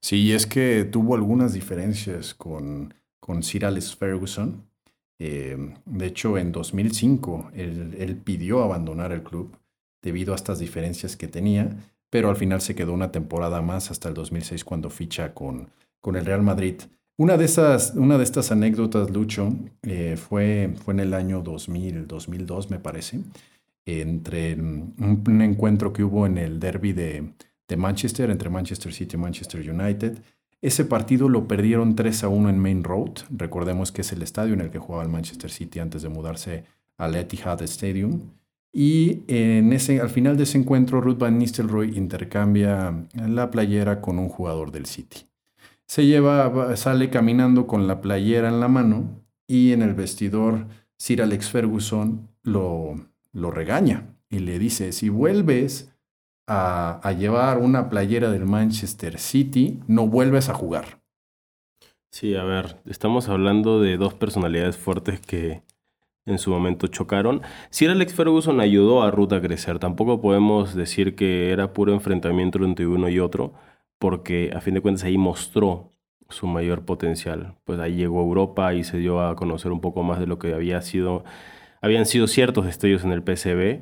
Sí, 0.01 0.33
es 0.33 0.47
que 0.47 0.85
tuvo 0.85 1.15
algunas 1.15 1.53
diferencias 1.53 2.35
con, 2.35 2.95
con 3.21 3.43
Sir 3.43 3.67
Alex 3.67 3.97
Ferguson. 3.97 4.65
Eh, 5.19 5.57
de 5.87 6.07
hecho, 6.07 6.37
en 6.39 6.53
2005 6.53 7.51
él, 7.55 8.21
pidió 8.23 8.63
abandonar 8.63 9.13
el 9.13 9.23
club 9.23 9.57
debido 10.03 10.33
a 10.33 10.37
estas 10.37 10.59
diferencias 10.59 11.17
que 11.17 11.29
tenía, 11.29 11.77
pero 12.11 12.29
al 12.29 12.37
final 12.37 12.61
se 12.61 12.75
quedó 12.75 12.93
una 12.93 13.13
temporada 13.13 13.63
más 13.63 13.91
hasta 13.91 14.09
el 14.09 14.15
2006 14.15 14.65
cuando 14.65 14.91
ficha 14.91 15.33
con 15.33 15.71
el 16.05 16.27
Real 16.27 16.43
Madrid. 16.43 16.83
Una 17.17 17.37
de, 17.37 17.45
esas, 17.45 17.95
una 17.95 18.19
de 18.19 18.25
estas 18.25 18.51
anécdotas, 18.51 19.09
Lucho, 19.11 19.55
eh, 19.83 20.17
fue, 20.17 20.75
fue 20.85 20.95
en 20.95 21.01
el 21.01 21.15
año 21.15 21.43
2000, 21.43 22.09
2002, 22.09 22.71
me 22.71 22.81
parece, 22.81 23.21
entre 23.87 24.55
un, 24.55 25.41
encuentro 25.41 25.93
que 25.93 26.03
hubo 26.03 26.27
en 26.27 26.39
el 26.39 26.59
derby 26.59 26.93
de, 26.93 27.33
de 27.69 27.77
Manchester 27.77 28.31
entre 28.31 28.51
Manchester 28.51 28.93
City 28.93 29.15
y 29.17 29.21
Manchester 29.21 29.71
United. 29.71 30.19
Ese 30.61 30.85
partido 30.85 31.29
lo 31.29 31.47
perdieron 31.47 31.95
3 31.95 32.25
a 32.25 32.29
1 32.29 32.49
en 32.49 32.59
Main 32.59 32.83
Road. 32.83 33.13
Recordemos 33.31 33.93
que 33.93 34.01
es 34.01 34.11
el 34.13 34.23
estadio 34.23 34.55
en 34.55 34.63
el 34.63 34.71
que 34.71 34.81
jugaba 34.81 35.05
el 35.05 35.11
Manchester 35.11 35.51
City 35.51 35.79
antes 35.79 36.03
de 36.03 36.09
mudarse 36.09 36.65
al 36.97 37.15
Etihad 37.15 37.63
Stadium. 37.63 38.23
Y 38.73 39.23
en 39.29 39.73
ese, 39.73 40.01
al 40.01 40.11
final 40.11 40.37
de 40.37 40.43
ese 40.43 40.59
encuentro, 40.59 41.01
Ruth 41.01 41.19
Van 41.19 41.39
Nistelrooy 41.39 41.97
intercambia 41.97 43.07
la 43.15 43.51
playera 43.53 44.01
con 44.01 44.19
un 44.19 44.29
jugador 44.29 44.73
del 44.73 44.87
City. 44.87 45.29
Se 45.87 46.07
lleva, 46.07 46.77
sale 46.77 47.11
caminando 47.11 47.67
con 47.67 47.87
la 47.87 48.01
playera 48.01 48.49
en 48.49 48.61
la 48.61 48.69
mano 48.69 49.23
y 49.47 49.73
en 49.73 49.83
el 49.83 49.95
vestidor 49.95 50.67
Sir 50.97 51.23
Alex 51.23 51.51
Ferguson 51.51 52.29
lo, 52.43 52.95
lo 53.33 53.51
regaña 53.51 54.17
y 54.31 54.39
le 54.39 54.59
dice, 54.59 54.93
si 54.93 55.09
vuelves 55.09 55.95
a, 56.47 57.01
a, 57.03 57.13
llevar 57.13 57.59
una 57.59 57.89
playera 57.89 58.31
del 58.31 58.47
Manchester 58.47 59.19
City, 59.19 59.81
no 59.87 60.07
vuelves 60.09 60.49
a 60.49 60.55
jugar. 60.55 61.01
Sí, 62.11 62.35
a 62.37 62.45
ver, 62.45 62.77
estamos 62.87 63.29
hablando 63.29 63.81
de 63.81 63.97
dos 63.97 64.15
personalidades 64.15 64.77
fuertes 64.77 65.21
que 65.21 65.63
en 66.27 66.39
su 66.39 66.51
momento 66.51 66.87
chocaron. 66.87 67.43
Sir 67.71 67.91
Alex 67.91 68.15
Ferguson 68.15 68.61
ayudó 68.61 69.03
a 69.03 69.11
Ruth 69.11 69.33
a 69.33 69.41
crecer. 69.41 69.79
Tampoco 69.79 70.21
podemos 70.21 70.75
decir 70.75 71.17
que 71.17 71.51
era 71.51 71.73
puro 71.73 71.93
enfrentamiento 71.93 72.65
entre 72.65 72.87
uno 72.87 73.09
y 73.09 73.19
otro, 73.19 73.55
porque 74.05 74.51
a 74.55 74.61
fin 74.61 74.75
de 74.75 74.83
cuentas 74.83 75.03
ahí 75.05 75.17
mostró 75.17 75.95
su 76.29 76.47
mayor 76.47 76.85
potencial. 76.85 77.57
Pues 77.65 77.81
ahí 77.81 77.97
llegó 77.97 78.21
a 78.21 78.25
Europa 78.25 78.75
y 78.75 78.85
se 78.85 78.99
dio 78.99 79.23
a 79.23 79.35
conocer 79.35 79.73
un 79.73 79.81
poco 79.81 80.03
más 80.03 80.21
de 80.21 80.27
lo 80.27 80.39
que 80.39 80.53
había 80.53 80.83
sido, 80.83 81.25
habían 81.81 82.05
sido 82.05 82.27
ciertos 82.27 82.67
destellos 82.67 83.03
en 83.03 83.13
el 83.13 83.23
PCB, 83.23 83.81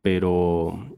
pero 0.00 0.96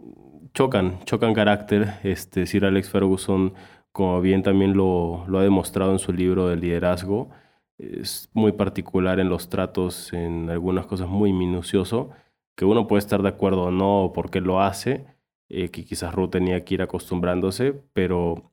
chocan, 0.52 1.00
chocan 1.04 1.34
carácter. 1.34 1.94
Este, 2.04 2.46
Sir 2.46 2.64
Alex 2.64 2.90
Ferguson, 2.90 3.54
como 3.90 4.20
bien 4.20 4.44
también 4.44 4.76
lo, 4.76 5.24
lo 5.26 5.40
ha 5.40 5.42
demostrado 5.42 5.90
en 5.90 5.98
su 5.98 6.12
libro 6.12 6.46
de 6.46 6.54
liderazgo, 6.54 7.30
es 7.76 8.30
muy 8.34 8.52
particular 8.52 9.18
en 9.18 9.30
los 9.30 9.48
tratos, 9.48 10.12
en 10.12 10.48
algunas 10.48 10.86
cosas 10.86 11.08
muy 11.08 11.32
minucioso, 11.32 12.10
que 12.54 12.64
uno 12.64 12.86
puede 12.86 13.00
estar 13.00 13.20
de 13.20 13.30
acuerdo 13.30 13.62
o 13.64 13.70
no 13.72 14.12
porque 14.14 14.40
lo 14.40 14.60
hace, 14.60 15.06
eh, 15.48 15.68
que 15.70 15.84
quizás 15.84 16.14
Ruth 16.14 16.30
tenía 16.30 16.64
que 16.64 16.74
ir 16.74 16.82
acostumbrándose, 16.82 17.74
pero, 17.92 18.52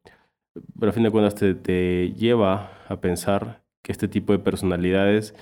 pero 0.79 0.89
a 0.89 0.93
fin 0.93 1.03
de 1.03 1.11
cuentas 1.11 1.35
te, 1.35 1.55
te 1.55 2.13
lleva 2.13 2.71
a 2.87 3.01
pensar 3.01 3.63
que 3.81 3.91
este 3.91 4.07
tipo 4.07 4.33
de 4.33 4.39
personalidades 4.39 5.33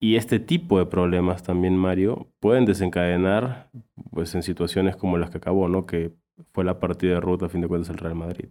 y 0.00 0.16
este 0.16 0.40
tipo 0.40 0.78
de 0.78 0.86
problemas 0.86 1.44
también, 1.44 1.76
Mario, 1.76 2.26
pueden 2.40 2.64
desencadenar 2.64 3.70
pues, 4.10 4.34
en 4.34 4.42
situaciones 4.42 4.96
como 4.96 5.16
las 5.16 5.30
que 5.30 5.38
acabó, 5.38 5.68
¿no? 5.68 5.86
que 5.86 6.12
fue 6.52 6.64
la 6.64 6.80
partida 6.80 7.14
de 7.14 7.20
Ruth 7.20 7.44
a 7.44 7.48
fin 7.48 7.60
de 7.60 7.68
cuentas 7.68 7.90
el 7.90 7.98
Real 7.98 8.16
Madrid. 8.16 8.48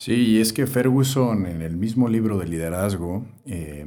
Sí, 0.00 0.14
y 0.14 0.40
es 0.40 0.52
que 0.52 0.66
Ferguson 0.66 1.46
en 1.46 1.62
el 1.62 1.76
mismo 1.76 2.08
libro 2.08 2.36
de 2.36 2.48
liderazgo, 2.48 3.24
eh, 3.46 3.86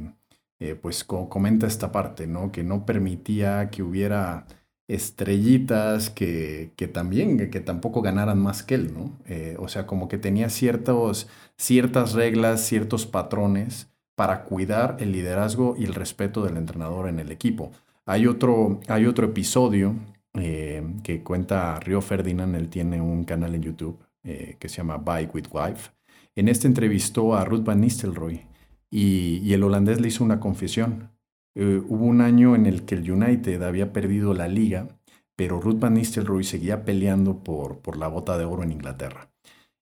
eh, 0.58 0.74
pues 0.74 1.04
comenta 1.04 1.66
esta 1.66 1.92
parte, 1.92 2.26
¿no? 2.26 2.50
Que 2.50 2.64
no 2.64 2.86
permitía 2.86 3.68
que 3.68 3.82
hubiera 3.82 4.46
estrellitas 4.88 6.10
que, 6.10 6.72
que 6.76 6.88
también, 6.88 7.50
que 7.50 7.60
tampoco 7.60 8.02
ganaran 8.02 8.38
más 8.38 8.62
que 8.62 8.76
él, 8.76 8.94
¿no? 8.94 9.12
Eh, 9.26 9.56
o 9.58 9.68
sea, 9.68 9.86
como 9.86 10.08
que 10.08 10.18
tenía 10.18 10.48
ciertos, 10.50 11.28
ciertas 11.56 12.12
reglas, 12.12 12.60
ciertos 12.62 13.06
patrones 13.06 13.88
para 14.14 14.44
cuidar 14.44 14.96
el 15.00 15.12
liderazgo 15.12 15.74
y 15.78 15.84
el 15.84 15.94
respeto 15.94 16.44
del 16.44 16.56
entrenador 16.56 17.08
en 17.08 17.18
el 17.18 17.32
equipo. 17.32 17.72
Hay 18.06 18.26
otro, 18.26 18.80
hay 18.88 19.06
otro 19.06 19.26
episodio 19.26 19.94
que 20.34 21.22
cuenta 21.24 21.80
Río 21.80 22.02
Ferdinand, 22.02 22.54
él 22.56 22.68
tiene 22.68 23.00
un 23.00 23.24
canal 23.24 23.54
en 23.54 23.62
YouTube 23.62 23.98
que 24.22 24.68
se 24.68 24.76
llama 24.76 24.98
Bike 24.98 25.34
with 25.34 25.46
Wife, 25.50 25.90
en 26.36 26.48
este 26.48 26.66
entrevistó 26.66 27.34
a 27.34 27.46
Ruth 27.46 27.64
Van 27.64 27.80
Nistelrooy 27.80 28.46
y, 28.90 29.52
el 29.54 29.62
holandés 29.62 30.00
le 30.00 30.08
hizo 30.08 30.22
una 30.22 30.38
confesión. 30.38 31.10
Eh, 31.58 31.82
hubo 31.88 32.04
un 32.04 32.20
año 32.20 32.54
en 32.54 32.66
el 32.66 32.84
que 32.84 32.96
el 32.96 33.10
United 33.10 33.62
había 33.62 33.90
perdido 33.90 34.34
la 34.34 34.46
liga, 34.46 34.88
pero 35.36 35.58
Ruth 35.58 35.80
Van 35.80 35.94
Nistelrooy 35.94 36.44
seguía 36.44 36.84
peleando 36.84 37.42
por, 37.42 37.78
por 37.78 37.96
la 37.96 38.08
bota 38.08 38.36
de 38.36 38.44
oro 38.44 38.62
en 38.62 38.72
Inglaterra. 38.72 39.30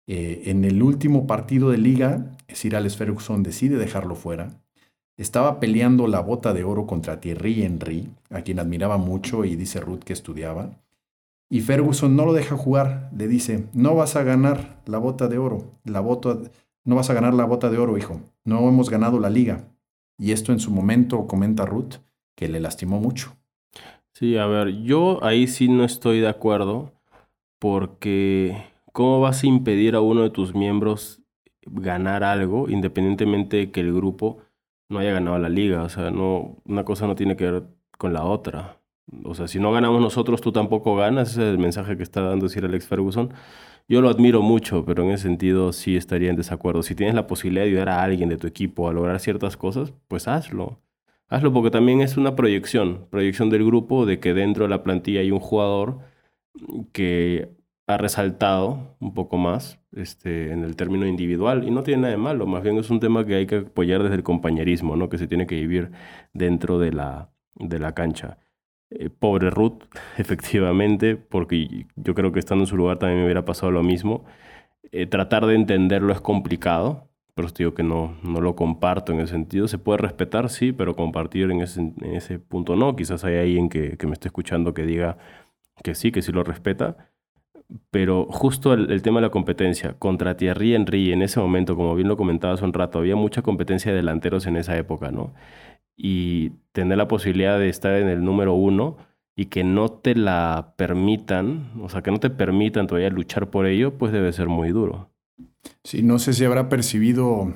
Eh, 0.06 0.42
en 0.46 0.64
el 0.64 0.82
último 0.84 1.26
partido 1.26 1.70
de 1.70 1.78
liga, 1.78 2.30
Sir 2.46 2.76
Alex 2.76 2.96
Ferguson 2.96 3.42
decide 3.42 3.76
dejarlo 3.76 4.14
fuera. 4.14 4.62
Estaba 5.16 5.58
peleando 5.58 6.06
la 6.06 6.20
bota 6.20 6.54
de 6.54 6.62
oro 6.62 6.86
contra 6.86 7.20
Thierry 7.20 7.64
Henry, 7.64 8.08
a 8.30 8.42
quien 8.42 8.60
admiraba 8.60 8.96
mucho 8.96 9.44
y 9.44 9.56
dice 9.56 9.80
Ruth 9.80 10.04
que 10.04 10.12
estudiaba. 10.12 10.70
Y 11.50 11.60
Ferguson 11.60 12.14
no 12.14 12.24
lo 12.24 12.34
deja 12.34 12.56
jugar, 12.56 13.10
le 13.16 13.26
dice, 13.26 13.66
no 13.72 13.96
vas 13.96 14.14
a 14.14 14.22
ganar 14.22 14.80
la 14.86 14.98
bota 14.98 15.26
de 15.26 15.38
oro, 15.38 15.72
la 15.84 16.00
bota, 16.00 16.38
no 16.84 16.94
vas 16.94 17.10
a 17.10 17.14
ganar 17.14 17.34
la 17.34 17.44
bota 17.44 17.68
de 17.68 17.78
oro, 17.78 17.98
hijo, 17.98 18.20
no 18.44 18.68
hemos 18.68 18.90
ganado 18.90 19.18
la 19.18 19.30
liga. 19.30 19.64
Y 20.18 20.32
esto 20.32 20.52
en 20.52 20.60
su 20.60 20.70
momento 20.70 21.26
comenta 21.26 21.66
Ruth, 21.66 21.96
que 22.36 22.48
le 22.48 22.60
lastimó 22.60 23.00
mucho. 23.00 23.36
Sí, 24.12 24.36
a 24.36 24.46
ver, 24.46 24.82
yo 24.82 25.22
ahí 25.24 25.46
sí 25.48 25.68
no 25.68 25.84
estoy 25.84 26.20
de 26.20 26.28
acuerdo, 26.28 26.92
porque 27.58 28.56
¿cómo 28.92 29.20
vas 29.20 29.42
a 29.42 29.46
impedir 29.46 29.96
a 29.96 30.00
uno 30.00 30.22
de 30.22 30.30
tus 30.30 30.54
miembros 30.54 31.22
ganar 31.66 32.22
algo, 32.22 32.68
independientemente 32.68 33.56
de 33.56 33.70
que 33.72 33.80
el 33.80 33.92
grupo 33.92 34.38
no 34.88 35.00
haya 35.00 35.12
ganado 35.12 35.38
la 35.38 35.48
liga? 35.48 35.82
O 35.82 35.88
sea, 35.88 36.10
no, 36.10 36.58
una 36.64 36.84
cosa 36.84 37.06
no 37.06 37.16
tiene 37.16 37.36
que 37.36 37.50
ver 37.50 37.64
con 37.98 38.12
la 38.12 38.24
otra. 38.24 38.78
O 39.24 39.34
sea, 39.34 39.48
si 39.48 39.58
no 39.58 39.72
ganamos 39.72 40.00
nosotros, 40.00 40.40
tú 40.40 40.52
tampoco 40.52 40.94
ganas. 40.96 41.30
Ese 41.32 41.42
es 41.42 41.48
el 41.48 41.58
mensaje 41.58 41.96
que 41.96 42.02
está 42.02 42.22
dando 42.22 42.48
Sir 42.48 42.64
Alex 42.64 42.86
Ferguson. 42.86 43.32
Yo 43.86 44.00
lo 44.00 44.08
admiro 44.08 44.40
mucho, 44.40 44.84
pero 44.84 45.02
en 45.02 45.10
ese 45.10 45.24
sentido 45.24 45.72
sí 45.72 45.96
estaría 45.96 46.30
en 46.30 46.36
desacuerdo. 46.36 46.82
Si 46.82 46.94
tienes 46.94 47.14
la 47.14 47.26
posibilidad 47.26 47.64
de 47.64 47.70
ayudar 47.70 47.88
a 47.90 48.02
alguien 48.02 48.28
de 48.30 48.38
tu 48.38 48.46
equipo 48.46 48.88
a 48.88 48.92
lograr 48.94 49.20
ciertas 49.20 49.56
cosas, 49.56 49.92
pues 50.08 50.26
hazlo. 50.26 50.80
Hazlo 51.28 51.52
porque 51.52 51.70
también 51.70 52.00
es 52.00 52.16
una 52.16 52.36
proyección, 52.36 53.06
proyección 53.10 53.50
del 53.50 53.64
grupo 53.64 54.06
de 54.06 54.20
que 54.20 54.34
dentro 54.34 54.64
de 54.64 54.70
la 54.70 54.82
plantilla 54.82 55.20
hay 55.20 55.30
un 55.30 55.40
jugador 55.40 56.00
que 56.92 57.50
ha 57.86 57.98
resaltado 57.98 58.96
un 59.00 59.14
poco 59.14 59.36
más 59.36 59.78
este, 59.92 60.52
en 60.52 60.64
el 60.64 60.76
término 60.76 61.06
individual 61.06 61.64
y 61.64 61.70
no 61.70 61.82
tiene 61.82 62.02
nada 62.02 62.12
de 62.12 62.18
malo, 62.18 62.46
más 62.46 62.62
bien 62.62 62.78
es 62.78 62.90
un 62.90 63.00
tema 63.00 63.26
que 63.26 63.34
hay 63.34 63.46
que 63.46 63.56
apoyar 63.56 64.02
desde 64.02 64.16
el 64.16 64.22
compañerismo, 64.22 64.96
¿no? 64.96 65.08
que 65.08 65.18
se 65.18 65.26
tiene 65.28 65.46
que 65.46 65.56
vivir 65.56 65.90
dentro 66.32 66.78
de 66.78 66.92
la, 66.92 67.30
de 67.56 67.78
la 67.78 67.92
cancha. 67.94 68.38
Eh, 68.98 69.10
pobre 69.10 69.50
Ruth, 69.50 69.82
efectivamente, 70.18 71.16
porque 71.16 71.86
yo 71.96 72.14
creo 72.14 72.32
que 72.32 72.38
estando 72.38 72.64
en 72.64 72.68
su 72.68 72.76
lugar 72.76 72.98
también 72.98 73.20
me 73.20 73.24
hubiera 73.24 73.44
pasado 73.44 73.72
lo 73.72 73.82
mismo. 73.82 74.24
Eh, 74.92 75.06
tratar 75.06 75.46
de 75.46 75.54
entenderlo 75.54 76.12
es 76.12 76.20
complicado, 76.20 77.08
pero 77.34 77.48
te 77.50 77.64
digo 77.64 77.74
que 77.74 77.82
no, 77.82 78.16
no 78.22 78.40
lo 78.40 78.54
comparto 78.56 79.12
en 79.12 79.20
ese 79.20 79.32
sentido. 79.32 79.68
Se 79.68 79.78
puede 79.78 79.98
respetar, 79.98 80.48
sí, 80.50 80.72
pero 80.72 80.94
compartir 80.96 81.50
en 81.50 81.60
ese, 81.62 81.80
en 81.80 82.14
ese 82.14 82.38
punto 82.38 82.76
no. 82.76 82.94
Quizás 82.96 83.24
hay 83.24 83.36
alguien 83.36 83.68
que, 83.68 83.96
que, 83.96 84.06
me 84.06 84.12
esté 84.14 84.28
escuchando 84.28 84.74
que 84.74 84.84
diga 84.86 85.18
que 85.82 85.94
sí, 85.94 86.12
que 86.12 86.22
sí 86.22 86.32
lo 86.32 86.44
respeta. 86.44 87.10
Pero 87.90 88.26
justo 88.30 88.74
el, 88.74 89.02
tema 89.02 89.20
de 89.20 89.26
la 89.26 89.30
competencia 89.30 89.94
contra 89.98 90.36
Thierry 90.36 90.74
Henry 90.74 91.12
en 91.12 91.22
ese 91.22 91.40
momento, 91.40 91.76
como 91.76 91.94
bien 91.94 92.08
lo 92.08 92.16
comentaba 92.16 92.54
hace 92.54 92.64
un 92.64 92.72
rato, 92.72 92.98
había 92.98 93.16
mucha 93.16 93.42
competencia 93.42 93.90
de 93.90 93.96
delanteros 93.96 94.46
en 94.46 94.56
esa 94.56 94.76
época, 94.76 95.10
¿no? 95.10 95.34
Y 95.96 96.50
tener 96.72 96.98
la 96.98 97.08
posibilidad 97.08 97.58
de 97.58 97.68
estar 97.68 97.94
en 97.94 98.08
el 98.08 98.24
número 98.24 98.54
uno 98.54 98.96
y 99.36 99.46
que 99.46 99.64
no 99.64 99.90
te 99.90 100.14
la 100.14 100.74
permitan, 100.76 101.72
o 101.82 101.88
sea, 101.88 102.02
que 102.02 102.10
no 102.10 102.20
te 102.20 102.30
permitan 102.30 102.86
todavía 102.86 103.10
luchar 103.10 103.50
por 103.50 103.66
ello, 103.66 103.98
pues 103.98 104.12
debe 104.12 104.32
ser 104.32 104.48
muy 104.48 104.70
duro. 104.70 105.10
Sí, 105.82 106.02
no 106.02 106.18
sé 106.18 106.32
si 106.32 106.44
habrá 106.44 106.68
percibido 106.68 107.52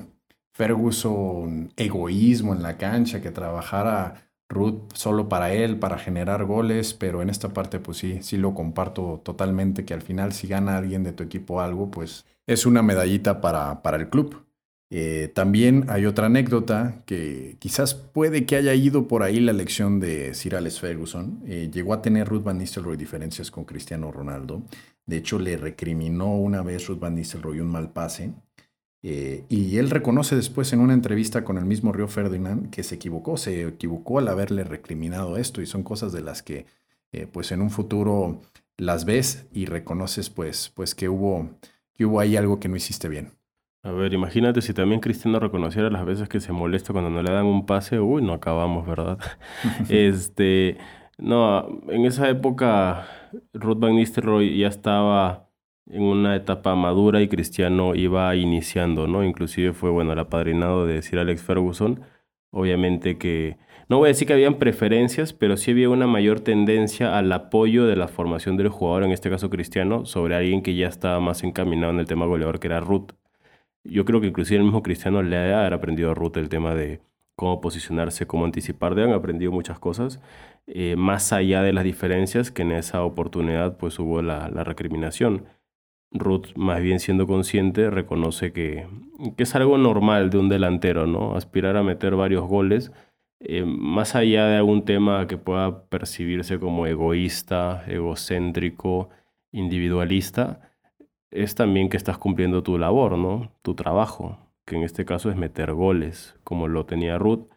Ferguson 0.51 1.71
egoísmo 1.77 2.53
en 2.53 2.63
la 2.63 2.77
cancha, 2.77 3.21
que 3.21 3.31
trabajara 3.31 4.29
Ruth 4.49 4.91
solo 4.93 5.29
para 5.29 5.53
él, 5.53 5.77
para 5.77 5.97
generar 5.97 6.43
goles, 6.45 6.93
pero 6.93 7.21
en 7.21 7.29
esta 7.29 7.49
parte 7.49 7.79
pues 7.79 7.97
sí, 7.97 8.19
sí 8.21 8.35
lo 8.37 8.53
comparto 8.55 9.21
totalmente, 9.23 9.85
que 9.85 9.93
al 9.93 10.01
final 10.01 10.33
si 10.33 10.47
gana 10.47 10.77
alguien 10.77 11.03
de 11.03 11.13
tu 11.13 11.23
equipo 11.23 11.61
algo, 11.61 11.91
pues 11.91 12.25
es 12.47 12.65
una 12.65 12.81
medallita 12.81 13.41
para, 13.41 13.81
para 13.83 13.97
el 13.97 14.09
club. 14.09 14.43
Eh, 14.91 15.31
también 15.35 15.85
hay 15.89 16.07
otra 16.07 16.25
anécdota 16.25 17.03
que 17.05 17.57
quizás 17.59 17.93
puede 17.93 18.47
que 18.47 18.55
haya 18.55 18.73
ido 18.73 19.07
por 19.07 19.21
ahí 19.21 19.39
la 19.39 19.51
elección 19.51 19.99
de 19.99 20.33
Sir 20.33 20.55
Alex 20.55 20.79
Ferguson. 20.79 21.41
Eh, 21.45 21.69
llegó 21.71 21.93
a 21.93 22.01
tener 22.01 22.27
Ruth 22.27 22.43
Van 22.43 22.57
Nistelrooy 22.57 22.97
diferencias 22.97 23.51
con 23.51 23.65
Cristiano 23.65 24.11
Ronaldo. 24.11 24.63
De 25.05 25.17
hecho, 25.17 25.37
le 25.39 25.57
recriminó 25.57 26.35
una 26.35 26.63
vez 26.63 26.87
Ruth 26.87 26.99
Van 26.99 27.15
Nistelrooy 27.15 27.59
un 27.59 27.67
mal 27.69 27.91
pase. 27.91 28.33
Eh, 29.01 29.45
y 29.47 29.77
él 29.77 29.89
reconoce 29.91 30.35
después 30.35 30.73
en 30.73 30.81
una 30.81 30.93
entrevista 30.93 31.45
con 31.45 31.57
el 31.57 31.65
mismo 31.65 31.93
Río 31.93 32.07
Ferdinand 32.07 32.69
que 32.69 32.83
se 32.83 32.95
equivocó, 32.95 33.37
se 33.37 33.65
equivocó 33.65 34.19
al 34.19 34.27
haberle 34.27 34.65
recriminado 34.65 35.37
esto 35.37 35.61
y 35.61 35.67
son 35.67 35.83
cosas 35.83 36.11
de 36.11 36.21
las 36.21 36.43
que 36.43 36.65
pues 37.31 37.51
en 37.51 37.61
un 37.61 37.71
futuro 37.71 38.41
las 38.77 39.05
ves 39.05 39.47
y 39.51 39.65
reconoces 39.65 40.29
pues, 40.29 40.71
pues 40.75 40.93
que, 40.93 41.09
hubo, 41.09 41.49
que 41.95 42.05
hubo 42.05 42.19
ahí 42.19 42.35
algo 42.37 42.59
que 42.59 42.67
no 42.67 42.75
hiciste 42.75 43.09
bien. 43.09 43.38
A 43.83 43.91
ver, 43.91 44.13
imagínate 44.13 44.61
si 44.61 44.73
también 44.73 44.99
Cristiano 44.99 45.39
reconociera 45.39 45.89
las 45.89 46.05
veces 46.05 46.27
que 46.27 46.41
se 46.41 46.51
molesta 46.51 46.91
cuando 46.91 47.09
no 47.09 47.23
le 47.23 47.31
dan 47.31 47.45
un 47.45 47.65
pase, 47.65 47.99
uy, 47.99 48.21
no 48.21 48.33
acabamos, 48.33 48.85
¿verdad? 48.85 49.17
este, 49.89 50.77
no, 51.17 51.81
en 51.87 52.05
esa 52.05 52.29
época 52.29 53.07
Ruth 53.53 53.79
Van 53.79 53.95
Nistelrooy 53.95 54.57
ya 54.57 54.67
estaba 54.67 55.49
en 55.89 56.03
una 56.03 56.35
etapa 56.35 56.75
madura 56.75 57.21
y 57.21 57.29
Cristiano 57.29 57.95
iba 57.95 58.35
iniciando, 58.35 59.07
¿no? 59.07 59.23
Inclusive 59.23 59.73
fue, 59.73 59.89
bueno, 59.89 60.13
el 60.13 60.19
apadrinado 60.19 60.85
de 60.85 61.01
Sir 61.01 61.19
Alex 61.19 61.41
Ferguson. 61.43 62.01
Obviamente 62.51 63.17
que, 63.17 63.57
no 63.89 63.97
voy 63.97 64.07
a 64.07 64.09
decir 64.09 64.27
que 64.27 64.33
habían 64.33 64.55
preferencias, 64.55 65.33
pero 65.33 65.57
sí 65.57 65.71
había 65.71 65.89
una 65.89 66.07
mayor 66.07 66.41
tendencia 66.41 67.17
al 67.17 67.31
apoyo 67.31 67.85
de 67.85 67.95
la 67.95 68.07
formación 68.07 68.57
del 68.57 68.69
jugador, 68.69 69.03
en 69.03 69.11
este 69.11 69.29
caso 69.29 69.49
Cristiano, 69.49 70.05
sobre 70.05 70.35
alguien 70.35 70.63
que 70.63 70.75
ya 70.75 70.87
estaba 70.87 71.19
más 71.19 71.43
encaminado 71.43 71.93
en 71.93 71.99
el 71.99 72.07
tema 72.07 72.25
goleador, 72.25 72.59
que 72.59 72.67
era 72.67 72.81
Ruth. 72.81 73.13
Yo 73.83 74.05
creo 74.05 74.21
que 74.21 74.27
inclusive 74.27 74.57
el 74.57 74.63
mismo 74.63 74.83
Cristiano 74.83 75.21
le 75.21 75.37
ha 75.53 75.67
aprendido 75.67 76.11
a 76.11 76.13
Ruth 76.13 76.37
el 76.37 76.49
tema 76.49 76.75
de 76.75 77.01
cómo 77.35 77.61
posicionarse, 77.61 78.27
cómo 78.27 78.45
anticipar, 78.45 78.93
le 78.95 79.03
han 79.03 79.13
aprendido 79.13 79.51
muchas 79.51 79.79
cosas, 79.79 80.19
eh, 80.67 80.95
más 80.97 81.31
allá 81.31 81.61
de 81.63 81.71
las 81.73 81.85
diferencias 81.85 82.51
que 82.51 82.63
en 82.63 82.73
esa 82.73 83.03
oportunidad 83.03 83.77
pues 83.77 83.97
hubo 83.99 84.21
la, 84.21 84.49
la 84.49 84.63
recriminación. 84.65 85.45
Ruth, 86.11 86.47
más 86.55 86.81
bien 86.81 86.99
siendo 86.99 87.27
consciente, 87.27 87.89
reconoce 87.89 88.51
que, 88.51 88.87
que, 89.37 89.43
es 89.43 89.55
algo 89.55 89.77
normal 89.77 90.29
de 90.31 90.39
un 90.39 90.49
delantero, 90.49 91.07
¿no? 91.07 91.35
Aspirar 91.35 91.77
a 91.77 91.83
meter 91.83 92.15
varios 92.15 92.47
goles, 92.47 92.91
eh, 93.39 93.63
más 93.65 94.15
allá 94.15 94.47
de 94.47 94.57
algún 94.57 94.83
tema 94.85 95.27
que 95.27 95.37
pueda 95.37 95.85
percibirse 95.85 96.59
como 96.59 96.87
egoísta, 96.87 97.83
egocéntrico, 97.87 99.09
individualista, 99.51 100.68
es 101.31 101.55
también 101.55 101.89
que 101.89 101.97
estás 101.97 102.17
cumpliendo 102.17 102.63
tu 102.63 102.77
labor, 102.77 103.17
¿no? 103.17 103.51
Tu 103.61 103.75
trabajo, 103.75 104.37
que 104.65 104.75
en 104.75 104.83
este 104.83 105.05
caso 105.05 105.29
es 105.29 105.35
meter 105.35 105.73
goles, 105.73 106.35
como 106.43 106.67
lo 106.67 106.85
tenía 106.85 107.17
Ruth. 107.17 107.47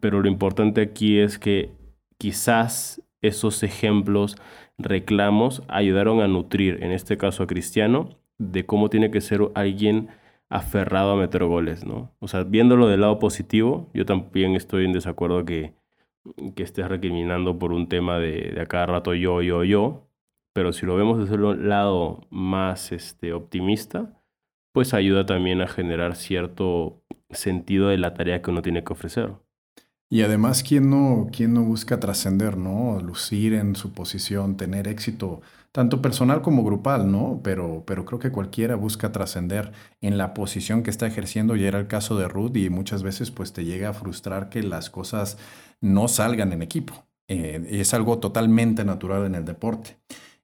Pero 0.00 0.20
lo 0.20 0.28
importante 0.28 0.80
aquí 0.80 1.18
es 1.18 1.38
que 1.38 1.72
quizás 2.18 3.02
esos 3.22 3.62
ejemplos 3.62 4.36
reclamos 4.78 5.62
ayudaron 5.68 6.20
a 6.20 6.28
nutrir, 6.28 6.82
en 6.82 6.90
este 6.92 7.16
caso 7.16 7.42
a 7.42 7.46
Cristiano, 7.46 8.10
de 8.38 8.66
cómo 8.66 8.90
tiene 8.90 9.10
que 9.10 9.20
ser 9.20 9.40
alguien 9.54 10.08
aferrado 10.48 11.12
a 11.12 11.16
meter 11.16 11.44
goles, 11.44 11.84
¿no? 11.84 12.12
O 12.20 12.28
sea, 12.28 12.44
viéndolo 12.44 12.88
del 12.88 13.00
lado 13.00 13.18
positivo, 13.18 13.90
yo 13.94 14.04
también 14.06 14.54
estoy 14.56 14.84
en 14.84 14.92
desacuerdo 14.92 15.44
que, 15.44 15.74
que 16.54 16.62
estés 16.62 16.88
recriminando 16.88 17.58
por 17.58 17.72
un 17.72 17.88
tema 17.88 18.18
de, 18.18 18.52
de 18.54 18.60
a 18.60 18.66
cada 18.66 18.86
rato 18.86 19.14
yo, 19.14 19.42
yo, 19.42 19.64
yo, 19.64 20.06
pero 20.54 20.72
si 20.72 20.86
lo 20.86 20.96
vemos 20.96 21.18
desde 21.18 21.34
el 21.34 21.68
lado 21.68 22.26
más 22.30 22.92
este, 22.92 23.34
optimista, 23.34 24.22
pues 24.72 24.94
ayuda 24.94 25.26
también 25.26 25.60
a 25.60 25.68
generar 25.68 26.16
cierto 26.16 27.02
sentido 27.30 27.88
de 27.88 27.98
la 27.98 28.14
tarea 28.14 28.40
que 28.40 28.50
uno 28.50 28.62
tiene 28.62 28.84
que 28.84 28.92
ofrecer. 28.92 29.32
Y 30.08 30.22
además, 30.22 30.62
¿quién 30.62 30.90
no, 30.90 31.28
quién 31.32 31.54
no 31.54 31.64
busca 31.64 31.98
trascender, 31.98 32.56
¿no? 32.56 33.00
Lucir 33.00 33.54
en 33.54 33.74
su 33.74 33.92
posición, 33.92 34.56
tener 34.56 34.86
éxito, 34.86 35.40
tanto 35.72 36.00
personal 36.00 36.40
como 36.40 36.62
grupal, 36.62 37.10
¿no? 37.10 37.40
Pero, 37.42 37.82
pero 37.84 38.04
creo 38.04 38.20
que 38.20 38.30
cualquiera 38.30 38.76
busca 38.76 39.10
trascender 39.10 39.72
en 40.00 40.16
la 40.16 40.32
posición 40.32 40.84
que 40.84 40.90
está 40.90 41.08
ejerciendo. 41.08 41.56
Y 41.56 41.64
era 41.64 41.80
el 41.80 41.88
caso 41.88 42.16
de 42.16 42.28
Ruth 42.28 42.56
y 42.56 42.70
muchas 42.70 43.02
veces 43.02 43.32
pues 43.32 43.52
te 43.52 43.64
llega 43.64 43.88
a 43.88 43.94
frustrar 43.94 44.50
que 44.50 44.62
las 44.62 44.88
cosas 44.88 45.36
no 45.80 46.06
salgan 46.06 46.52
en 46.52 46.62
equipo. 46.62 47.06
Eh, 47.26 47.66
es 47.70 47.92
algo 47.94 48.18
totalmente 48.18 48.84
natural 48.84 49.26
en 49.26 49.34
el 49.34 49.44
deporte. 49.44 49.96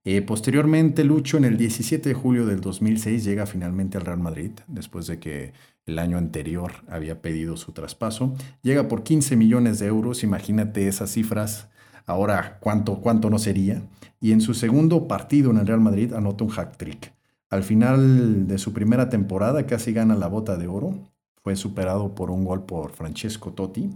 Eh, 0.05 0.23
posteriormente, 0.23 1.05
Lucho 1.05 1.37
en 1.37 1.45
el 1.45 1.59
17 1.59 2.09
de 2.09 2.15
julio 2.15 2.47
del 2.47 2.61
2006 2.61 3.23
llega 3.23 3.45
finalmente 3.45 3.99
al 3.99 4.07
Real 4.07 4.19
Madrid, 4.19 4.53
después 4.67 5.07
de 5.07 5.19
que 5.19 5.53
el 5.85 5.99
año 5.99 6.17
anterior 6.17 6.73
había 6.89 7.21
pedido 7.21 7.57
su 7.59 7.73
traspaso. 7.73 8.35
Llega 8.63 8.89
por 8.89 9.03
15 9.03 9.37
millones 9.37 9.79
de 9.79 9.87
euros, 9.87 10.23
imagínate 10.23 10.89
esas 10.89 11.11
cifras. 11.11 11.69
Ahora, 12.07 12.59
¿cuánto, 12.61 13.01
cuánto 13.01 13.29
no 13.29 13.39
sería? 13.39 13.83
Y 14.21 14.33
en 14.33 14.41
su 14.41 14.55
segundo 14.55 15.07
partido 15.07 15.51
en 15.51 15.59
el 15.59 15.67
Real 15.67 15.81
Madrid 15.81 16.15
anota 16.15 16.45
un 16.45 16.51
hack 16.51 16.77
trick. 16.79 17.13
Al 17.51 17.63
final 17.63 18.47
de 18.47 18.59
su 18.59 18.73
primera 18.73 19.09
temporada 19.11 19.67
casi 19.67 19.93
gana 19.93 20.15
la 20.15 20.29
bota 20.29 20.57
de 20.57 20.67
oro. 20.67 20.95
Fue 21.43 21.57
superado 21.57 22.15
por 22.15 22.31
un 22.31 22.45
gol 22.45 22.65
por 22.65 22.93
Francesco 22.93 23.53
Totti. 23.53 23.91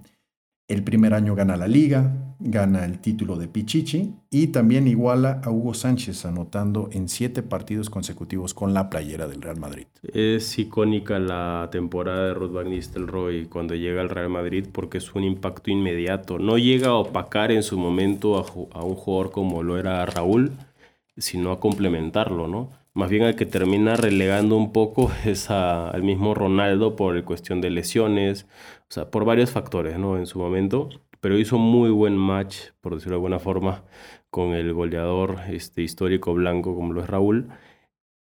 El 0.66 0.82
primer 0.82 1.12
año 1.12 1.34
gana 1.34 1.58
la 1.58 1.68
liga, 1.68 2.36
gana 2.40 2.86
el 2.86 2.98
título 2.98 3.36
de 3.36 3.48
Pichichi 3.48 4.14
y 4.30 4.46
también 4.46 4.88
iguala 4.88 5.42
a 5.44 5.50
Hugo 5.50 5.74
Sánchez 5.74 6.24
anotando 6.24 6.88
en 6.90 7.10
siete 7.10 7.42
partidos 7.42 7.90
consecutivos 7.90 8.54
con 8.54 8.72
la 8.72 8.88
playera 8.88 9.26
del 9.26 9.42
Real 9.42 9.60
Madrid. 9.60 9.86
Es 10.14 10.58
icónica 10.58 11.18
la 11.18 11.68
temporada 11.70 12.28
de 12.28 12.34
Ruth 12.34 12.52
Van 12.52 12.70
Nistelrooy 12.70 13.44
cuando 13.44 13.74
llega 13.74 14.00
al 14.00 14.08
Real 14.08 14.30
Madrid 14.30 14.66
porque 14.72 14.96
es 14.96 15.14
un 15.14 15.24
impacto 15.24 15.70
inmediato. 15.70 16.38
No 16.38 16.56
llega 16.56 16.88
a 16.88 16.94
opacar 16.94 17.52
en 17.52 17.62
su 17.62 17.78
momento 17.78 18.38
a, 18.38 18.84
un 18.84 18.94
jugador 18.94 19.32
como 19.32 19.62
lo 19.62 19.76
era 19.76 20.06
Raúl, 20.06 20.52
sino 21.18 21.52
a 21.52 21.60
complementarlo, 21.60 22.48
¿no? 22.48 22.70
Más 22.94 23.10
bien 23.10 23.24
al 23.24 23.34
que 23.34 23.44
termina 23.44 23.96
relegando 23.96 24.56
un 24.56 24.72
poco 24.72 25.10
es 25.26 25.50
al 25.50 26.02
mismo 26.02 26.32
Ronaldo 26.34 26.96
por 26.96 27.22
cuestión 27.24 27.60
de 27.60 27.70
lesiones, 27.70 28.46
o 28.90 28.94
sea, 28.94 29.10
por 29.10 29.24
varios 29.24 29.50
factores, 29.50 29.98
¿no? 29.98 30.16
En 30.18 30.26
su 30.26 30.38
momento, 30.38 30.88
pero 31.20 31.38
hizo 31.38 31.58
muy 31.58 31.90
buen 31.90 32.16
match, 32.16 32.70
por 32.80 32.94
decirlo 32.94 33.12
de 33.12 33.16
alguna 33.16 33.38
forma, 33.38 33.84
con 34.30 34.52
el 34.54 34.72
goleador 34.72 35.40
este, 35.50 35.82
histórico 35.82 36.34
blanco 36.34 36.74
como 36.74 36.92
lo 36.92 37.02
es 37.02 37.08
Raúl. 37.08 37.48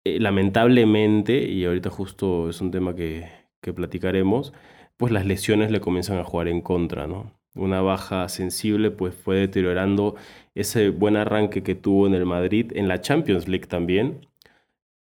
Eh, 0.05 0.19
lamentablemente, 0.19 1.43
y 1.49 1.65
ahorita 1.65 1.89
justo 1.89 2.49
es 2.49 2.62
un 2.62 2.71
tema 2.71 2.95
que, 2.95 3.29
que 3.62 3.73
platicaremos, 3.73 4.53
pues 4.97 5.12
las 5.12 5.25
lesiones 5.25 5.71
le 5.71 5.81
comienzan 5.81 6.17
a 6.19 6.23
jugar 6.23 6.47
en 6.47 6.62
contra, 6.62 7.07
¿no? 7.07 7.33
Una 7.55 7.81
baja 7.81 8.29
sensible 8.29 8.91
pues 8.91 9.15
fue 9.15 9.38
deteriorando 9.38 10.15
ese 10.55 10.89
buen 10.89 11.17
arranque 11.17 11.63
que 11.63 11.75
tuvo 11.75 12.07
en 12.07 12.13
el 12.13 12.25
Madrid, 12.25 12.71
en 12.75 12.88
la 12.88 13.01
Champions 13.01 13.47
League 13.47 13.67
también, 13.67 14.27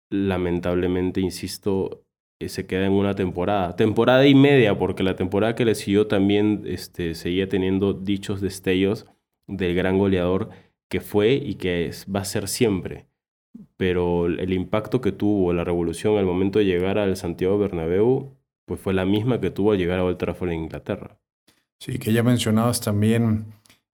lamentablemente, 0.09 1.21
insisto, 1.21 2.03
se 2.49 2.65
queda 2.65 2.85
en 2.85 2.93
una 2.93 3.15
temporada. 3.15 3.75
Temporada 3.75 4.25
y 4.27 4.35
media, 4.35 4.77
porque 4.77 5.03
la 5.03 5.15
temporada 5.15 5.55
que 5.55 5.65
le 5.65 5.75
siguió 5.75 6.07
también 6.07 6.63
este, 6.65 7.15
seguía 7.15 7.47
teniendo 7.49 7.93
dichos 7.93 8.41
destellos 8.41 9.07
del 9.47 9.75
gran 9.75 9.97
goleador 9.97 10.49
que 10.89 11.01
fue 11.01 11.33
y 11.33 11.55
que 11.55 11.91
va 12.13 12.21
a 12.21 12.25
ser 12.25 12.47
siempre. 12.47 13.07
Pero 13.77 14.27
el 14.27 14.53
impacto 14.53 15.01
que 15.01 15.11
tuvo 15.11 15.53
la 15.53 15.63
revolución 15.63 16.17
al 16.17 16.25
momento 16.25 16.59
de 16.59 16.65
llegar 16.65 16.97
al 16.97 17.15
Santiago 17.17 17.57
Bernabéu, 17.57 18.35
pues 18.65 18.79
fue 18.79 18.93
la 18.93 19.05
misma 19.05 19.39
que 19.39 19.51
tuvo 19.51 19.71
al 19.71 19.77
llegar 19.77 19.99
a 19.99 20.03
Old 20.03 20.17
Trafford 20.17 20.51
en 20.51 20.63
Inglaterra. 20.63 21.17
Sí, 21.79 21.97
que 21.97 22.13
ya 22.13 22.23
mencionabas 22.23 22.79
también 22.81 23.45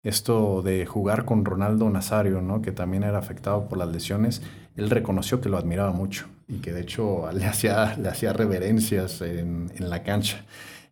esto 0.06 0.62
de 0.62 0.86
jugar 0.86 1.24
con 1.24 1.44
Ronaldo 1.44 1.90
Nazario, 1.90 2.40
¿no? 2.40 2.62
que 2.62 2.70
también 2.70 3.02
era 3.02 3.18
afectado 3.18 3.68
por 3.68 3.76
las 3.76 3.88
lesiones, 3.88 4.40
él 4.76 4.88
reconoció 4.88 5.40
que 5.40 5.48
lo 5.48 5.58
admiraba 5.58 5.90
mucho 5.90 6.26
y 6.46 6.58
que 6.58 6.72
de 6.72 6.82
hecho 6.82 7.28
le 7.34 7.44
hacía, 7.44 7.96
le 7.96 8.08
hacía 8.08 8.32
reverencias 8.32 9.20
en, 9.20 9.68
la 9.80 10.04
cancha. 10.04 10.44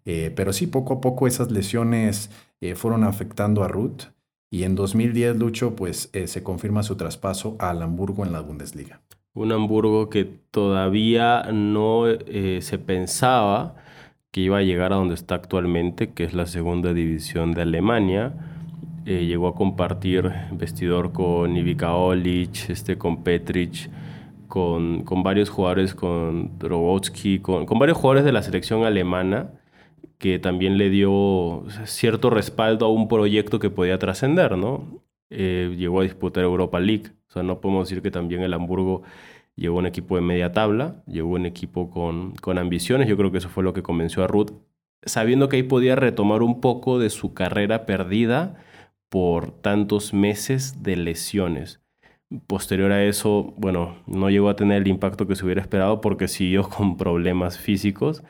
Eh, 0.05 0.33
pero 0.35 0.53
sí, 0.53 0.66
poco 0.66 0.94
a 0.94 1.00
poco 1.00 1.29
esas 1.29 1.53
lesiones 1.53 2.31
eh, 2.61 2.74
fueron 2.74 3.05
afectando 3.05 3.62
a 3.62 3.68
Ruth 3.68 4.03
y 4.50 4.64
en 4.64 4.74
2010, 4.74 5.37
Lucho, 5.37 5.77
pues 5.77 6.11
eh, 6.12 6.27
se 6.27 6.42
confirma 6.42 6.83
su 6.83 6.96
traspaso 6.96 7.57
al 7.61 7.83
Hamburgo 7.83 8.24
en 8.24 8.33
la 8.33 8.40
Bundesliga. 8.40 9.00
Un 9.33 9.53
Hamburgo 9.53 10.11
que 10.11 10.24
todavía 10.50 11.44
no 11.53 12.05
se 12.61 12.79
pensaba 12.79 13.74
que 14.31 14.42
iba 14.42 14.59
a 14.59 14.62
llegar 14.62 14.92
a 14.92 14.96
donde 14.96 15.14
está 15.14 15.35
actualmente, 15.35 16.12
que 16.12 16.22
es 16.22 16.35
la 16.35 16.46
segunda 16.46 16.92
división 16.92 17.53
de 17.53 17.62
Alemania 17.62 18.53
eh, 19.06 19.26
llegó 19.26 19.48
a 19.48 19.54
compartir 19.54 20.30
vestidor 20.52 21.12
con 21.12 21.56
Ivica 21.56 21.94
Olic, 21.94 22.70
este, 22.70 22.96
con 22.96 23.22
Petrich, 23.22 23.90
con, 24.48 25.04
con 25.04 25.22
varios 25.22 25.50
jugadores, 25.50 25.94
con 25.94 26.58
Drogotsky, 26.58 27.40
con, 27.40 27.66
con, 27.66 27.78
varios 27.78 27.98
jugadores 27.98 28.24
de 28.24 28.32
la 28.32 28.42
selección 28.42 28.84
alemana, 28.84 29.50
que 30.18 30.38
también 30.38 30.78
le 30.78 30.90
dio 30.90 31.64
cierto 31.84 32.30
respaldo 32.30 32.86
a 32.86 32.92
un 32.92 33.08
proyecto 33.08 33.58
que 33.58 33.70
podía 33.70 33.98
trascender, 33.98 34.56
¿no? 34.56 35.02
Eh, 35.30 35.74
llegó 35.76 36.00
a 36.00 36.04
disputar 36.04 36.44
Europa 36.44 36.80
League, 36.80 37.08
o 37.28 37.32
sea, 37.32 37.42
no 37.42 37.60
podemos 37.60 37.88
decir 37.88 38.02
que 38.02 38.10
también 38.10 38.42
el 38.42 38.54
Hamburgo 38.54 39.02
llegó 39.56 39.78
un 39.78 39.86
equipo 39.86 40.16
de 40.16 40.22
media 40.22 40.52
tabla, 40.52 41.02
llegó 41.06 41.30
un 41.30 41.46
equipo 41.46 41.90
con, 41.90 42.32
con 42.36 42.58
ambiciones, 42.58 43.08
yo 43.08 43.16
creo 43.16 43.32
que 43.32 43.38
eso 43.38 43.48
fue 43.48 43.64
lo 43.64 43.72
que 43.72 43.82
convenció 43.82 44.22
a 44.24 44.28
Ruth, 44.28 44.52
sabiendo 45.02 45.48
que 45.48 45.56
ahí 45.56 45.62
podía 45.62 45.96
retomar 45.96 46.42
un 46.42 46.60
poco 46.60 46.98
de 46.98 47.10
su 47.10 47.34
carrera 47.34 47.86
perdida, 47.86 48.56
por 49.08 49.50
tantos 49.50 50.12
meses 50.12 50.82
de 50.82 50.96
lesiones. 50.96 51.80
Posterior 52.46 52.90
a 52.92 53.04
eso, 53.04 53.54
bueno, 53.56 53.96
no 54.06 54.30
llegó 54.30 54.48
a 54.48 54.56
tener 54.56 54.82
el 54.82 54.88
impacto 54.88 55.26
que 55.26 55.36
se 55.36 55.44
hubiera 55.44 55.60
esperado 55.60 56.00
porque 56.00 56.28
siguió 56.28 56.68
con 56.68 56.96
problemas 56.96 57.58
físicos 57.58 58.22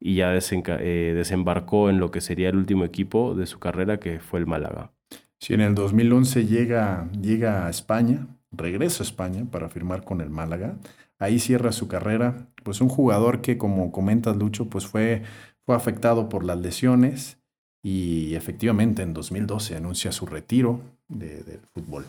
y 0.00 0.16
ya 0.16 0.34
eh, 0.34 1.12
desembarcó 1.14 1.88
en 1.88 2.00
lo 2.00 2.10
que 2.10 2.20
sería 2.20 2.48
el 2.48 2.56
último 2.56 2.84
equipo 2.84 3.34
de 3.34 3.46
su 3.46 3.60
carrera, 3.60 4.00
que 4.00 4.18
fue 4.18 4.40
el 4.40 4.46
Málaga. 4.46 4.92
Sí, 5.38 5.54
en 5.54 5.60
el 5.60 5.74
2011 5.74 6.46
llega, 6.46 7.08
llega 7.20 7.66
a 7.66 7.70
España, 7.70 8.26
regresa 8.50 9.02
a 9.02 9.06
España 9.06 9.46
para 9.50 9.68
firmar 9.68 10.04
con 10.04 10.20
el 10.20 10.30
Málaga. 10.30 10.78
Ahí 11.18 11.38
cierra 11.38 11.70
su 11.72 11.86
carrera. 11.88 12.48
Pues 12.64 12.80
un 12.80 12.88
jugador 12.88 13.40
que, 13.42 13.58
como 13.58 13.92
comentas, 13.92 14.36
Lucho, 14.36 14.68
pues 14.68 14.86
fue, 14.86 15.22
fue 15.64 15.76
afectado 15.76 16.28
por 16.28 16.44
las 16.44 16.58
lesiones 16.58 17.41
y 17.82 18.34
efectivamente 18.34 19.02
en 19.02 19.12
2012 19.12 19.76
anuncia 19.76 20.12
su 20.12 20.26
retiro 20.26 20.80
del 21.08 21.60
fútbol. 21.74 22.06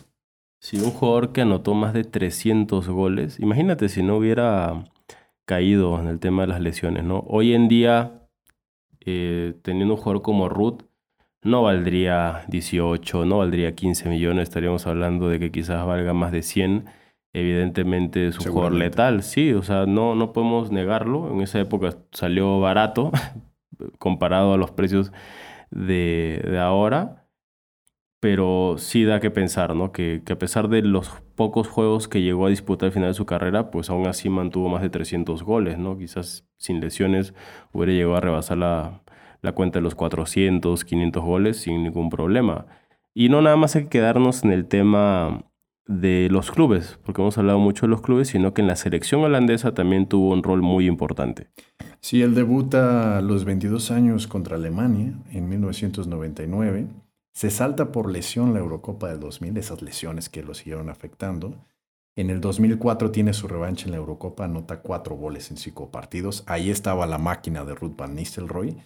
Sí, 0.60 0.78
un 0.78 0.92
jugador 0.92 1.32
que 1.32 1.42
anotó 1.42 1.74
más 1.74 1.92
de 1.92 2.04
300 2.04 2.88
goles. 2.88 3.38
Imagínate 3.40 3.88
si 3.88 4.02
no 4.02 4.16
hubiera 4.16 4.84
caído 5.44 6.00
en 6.00 6.06
el 6.06 6.20
tema 6.20 6.42
de 6.42 6.48
las 6.48 6.60
lesiones, 6.60 7.04
¿no? 7.04 7.18
Hoy 7.26 7.52
en 7.52 7.68
día, 7.68 8.28
eh, 9.04 9.54
teniendo 9.62 9.94
un 9.94 10.00
jugador 10.00 10.22
como 10.22 10.48
Ruth, 10.48 10.82
no 11.42 11.62
valdría 11.62 12.46
18, 12.48 13.26
no 13.26 13.38
valdría 13.38 13.74
15 13.74 14.08
millones, 14.08 14.44
estaríamos 14.44 14.86
hablando 14.86 15.28
de 15.28 15.38
que 15.38 15.52
quizás 15.52 15.84
valga 15.84 16.14
más 16.14 16.32
de 16.32 16.42
100. 16.42 16.86
Evidentemente 17.34 18.28
es 18.28 18.38
un 18.38 18.52
jugador 18.52 18.74
letal, 18.74 19.22
sí, 19.22 19.52
o 19.52 19.62
sea, 19.62 19.86
no, 19.86 20.14
no 20.14 20.32
podemos 20.32 20.70
negarlo. 20.70 21.30
En 21.30 21.42
esa 21.42 21.60
época 21.60 21.98
salió 22.12 22.60
barato 22.60 23.10
comparado 23.98 24.54
a 24.54 24.56
los 24.56 24.70
precios 24.70 25.12
de, 25.74 26.42
de 26.44 26.58
ahora 26.58 27.24
pero 28.24 28.76
sí 28.78 29.04
da 29.04 29.20
que 29.20 29.30
pensar, 29.30 29.76
¿no? 29.76 29.92
Que, 29.92 30.22
que, 30.24 30.32
a 30.32 30.38
pesar 30.38 30.68
de 30.68 30.80
los 30.80 31.10
pocos 31.36 31.68
juegos 31.68 32.08
que 32.08 32.22
llegó 32.22 32.46
a 32.46 32.48
disputar 32.48 32.86
al 32.86 32.92
final 32.94 33.10
de 33.10 33.14
su 33.14 33.26
carrera, 33.26 33.70
pues 33.70 33.90
aún 33.90 34.06
así 34.06 34.30
mantuvo 34.30 34.70
más 34.70 34.80
de 34.80 34.88
300 34.88 35.42
goles, 35.42 35.76
¿no? 35.76 35.98
Quizás 35.98 36.46
sin 36.56 36.80
lesiones 36.80 37.34
hubiera 37.74 37.92
llegado 37.92 38.16
a 38.16 38.22
rebasar 38.22 38.56
la, 38.56 39.02
la 39.42 39.52
cuenta 39.52 39.78
de 39.78 39.82
los 39.82 39.94
400, 39.94 40.86
500 40.86 41.22
goles 41.22 41.58
sin 41.58 41.82
ningún 41.82 42.08
problema. 42.08 42.64
Y 43.12 43.28
no 43.28 43.42
nada 43.42 43.56
más 43.56 43.76
hay 43.76 43.82
que 43.82 43.90
quedarnos 43.90 44.42
en 44.42 44.52
el 44.52 44.68
tema 44.68 45.44
de 45.86 46.28
los 46.30 46.50
clubes, 46.50 46.98
porque 47.04 47.20
hemos 47.20 47.36
hablado 47.36 47.58
mucho 47.58 47.86
de 47.86 47.90
los 47.90 48.00
clubes, 48.00 48.28
sino 48.28 48.54
que 48.54 48.62
en 48.62 48.68
la 48.68 48.76
selección 48.76 49.22
holandesa 49.22 49.74
también 49.74 50.06
tuvo 50.06 50.32
un 50.32 50.42
rol 50.42 50.62
muy 50.62 50.86
importante. 50.86 51.48
Sí, 52.00 52.22
él 52.22 52.34
debuta 52.34 53.18
a 53.18 53.20
los 53.22 53.44
22 53.44 53.90
años 53.90 54.26
contra 54.26 54.56
Alemania 54.56 55.14
en 55.32 55.48
1999 55.48 56.86
se 57.34 57.50
salta 57.50 57.90
por 57.90 58.10
lesión 58.10 58.54
la 58.54 58.60
Eurocopa 58.60 59.08
del 59.08 59.18
2000, 59.18 59.56
esas 59.58 59.82
lesiones 59.82 60.28
que 60.28 60.44
lo 60.44 60.54
siguieron 60.54 60.88
afectando. 60.88 61.56
En 62.14 62.30
el 62.30 62.40
2004 62.40 63.10
tiene 63.10 63.32
su 63.32 63.48
revancha 63.48 63.86
en 63.86 63.90
la 63.90 63.96
Eurocopa, 63.96 64.44
anota 64.44 64.80
cuatro 64.80 65.16
goles 65.16 65.50
en 65.50 65.56
cinco 65.56 65.90
partidos. 65.90 66.44
Ahí 66.46 66.70
estaba 66.70 67.06
la 67.06 67.18
máquina 67.18 67.64
de 67.64 67.74
Ruth 67.74 67.96
Van 67.96 68.14
Nistelrooy. 68.14 68.76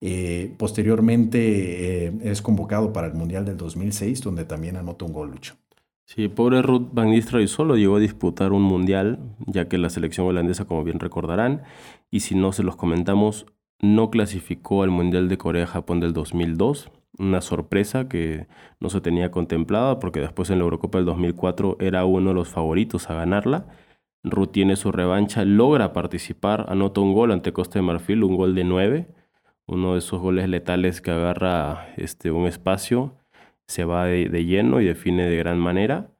Eh, 0.00 0.54
posteriormente 0.56 2.06
eh, 2.06 2.12
es 2.22 2.40
convocado 2.40 2.92
para 2.92 3.08
el 3.08 3.14
Mundial 3.14 3.44
del 3.44 3.56
2006, 3.56 4.20
donde 4.20 4.44
también 4.44 4.76
anota 4.76 5.04
un 5.04 5.12
gol 5.12 5.32
lucho. 5.32 5.56
Sí, 6.08 6.26
pobre 6.28 6.62
Ruth 6.62 6.88
Van 6.92 7.10
Nistelrooy 7.10 7.48
solo 7.48 7.76
llegó 7.76 7.96
a 7.96 8.00
disputar 8.00 8.52
un 8.54 8.62
Mundial, 8.62 9.18
ya 9.46 9.68
que 9.68 9.76
la 9.76 9.90
selección 9.90 10.26
holandesa, 10.26 10.64
como 10.64 10.82
bien 10.82 11.00
recordarán, 11.00 11.64
y 12.10 12.20
si 12.20 12.34
no 12.34 12.52
se 12.52 12.62
los 12.62 12.76
comentamos, 12.76 13.44
no 13.80 14.10
clasificó 14.10 14.82
al 14.82 14.90
Mundial 14.90 15.28
de 15.28 15.36
Corea-Japón 15.36 16.00
del 16.00 16.14
2002 16.14 16.90
una 17.18 17.42
sorpresa 17.42 18.08
que 18.08 18.46
no 18.80 18.88
se 18.88 19.02
tenía 19.02 19.30
contemplada 19.30 19.98
porque 19.98 20.20
después 20.20 20.48
en 20.48 20.58
la 20.58 20.64
Eurocopa 20.64 20.96
del 20.96 21.04
2004 21.04 21.76
era 21.78 22.06
uno 22.06 22.30
de 22.30 22.34
los 22.34 22.48
favoritos 22.48 23.10
a 23.10 23.14
ganarla. 23.14 23.66
Ruth 24.24 24.52
tiene 24.52 24.76
su 24.76 24.90
revancha, 24.92 25.44
logra 25.44 25.92
participar, 25.92 26.64
anota 26.70 27.02
un 27.02 27.12
gol 27.12 27.32
ante 27.32 27.52
Costa 27.52 27.80
de 27.80 27.82
Marfil, 27.82 28.24
un 28.24 28.34
gol 28.36 28.54
de 28.54 28.64
9, 28.64 29.08
uno 29.66 29.92
de 29.92 29.98
esos 29.98 30.20
goles 30.20 30.48
letales 30.48 31.02
que 31.02 31.10
agarra 31.10 31.88
este, 31.98 32.30
un 32.30 32.46
espacio, 32.46 33.17
se 33.68 33.84
va 33.84 34.06
de, 34.06 34.28
de 34.28 34.44
lleno 34.44 34.80
y 34.80 34.86
define 34.86 35.28
de 35.28 35.36
gran 35.36 35.58
manera. 35.58 36.10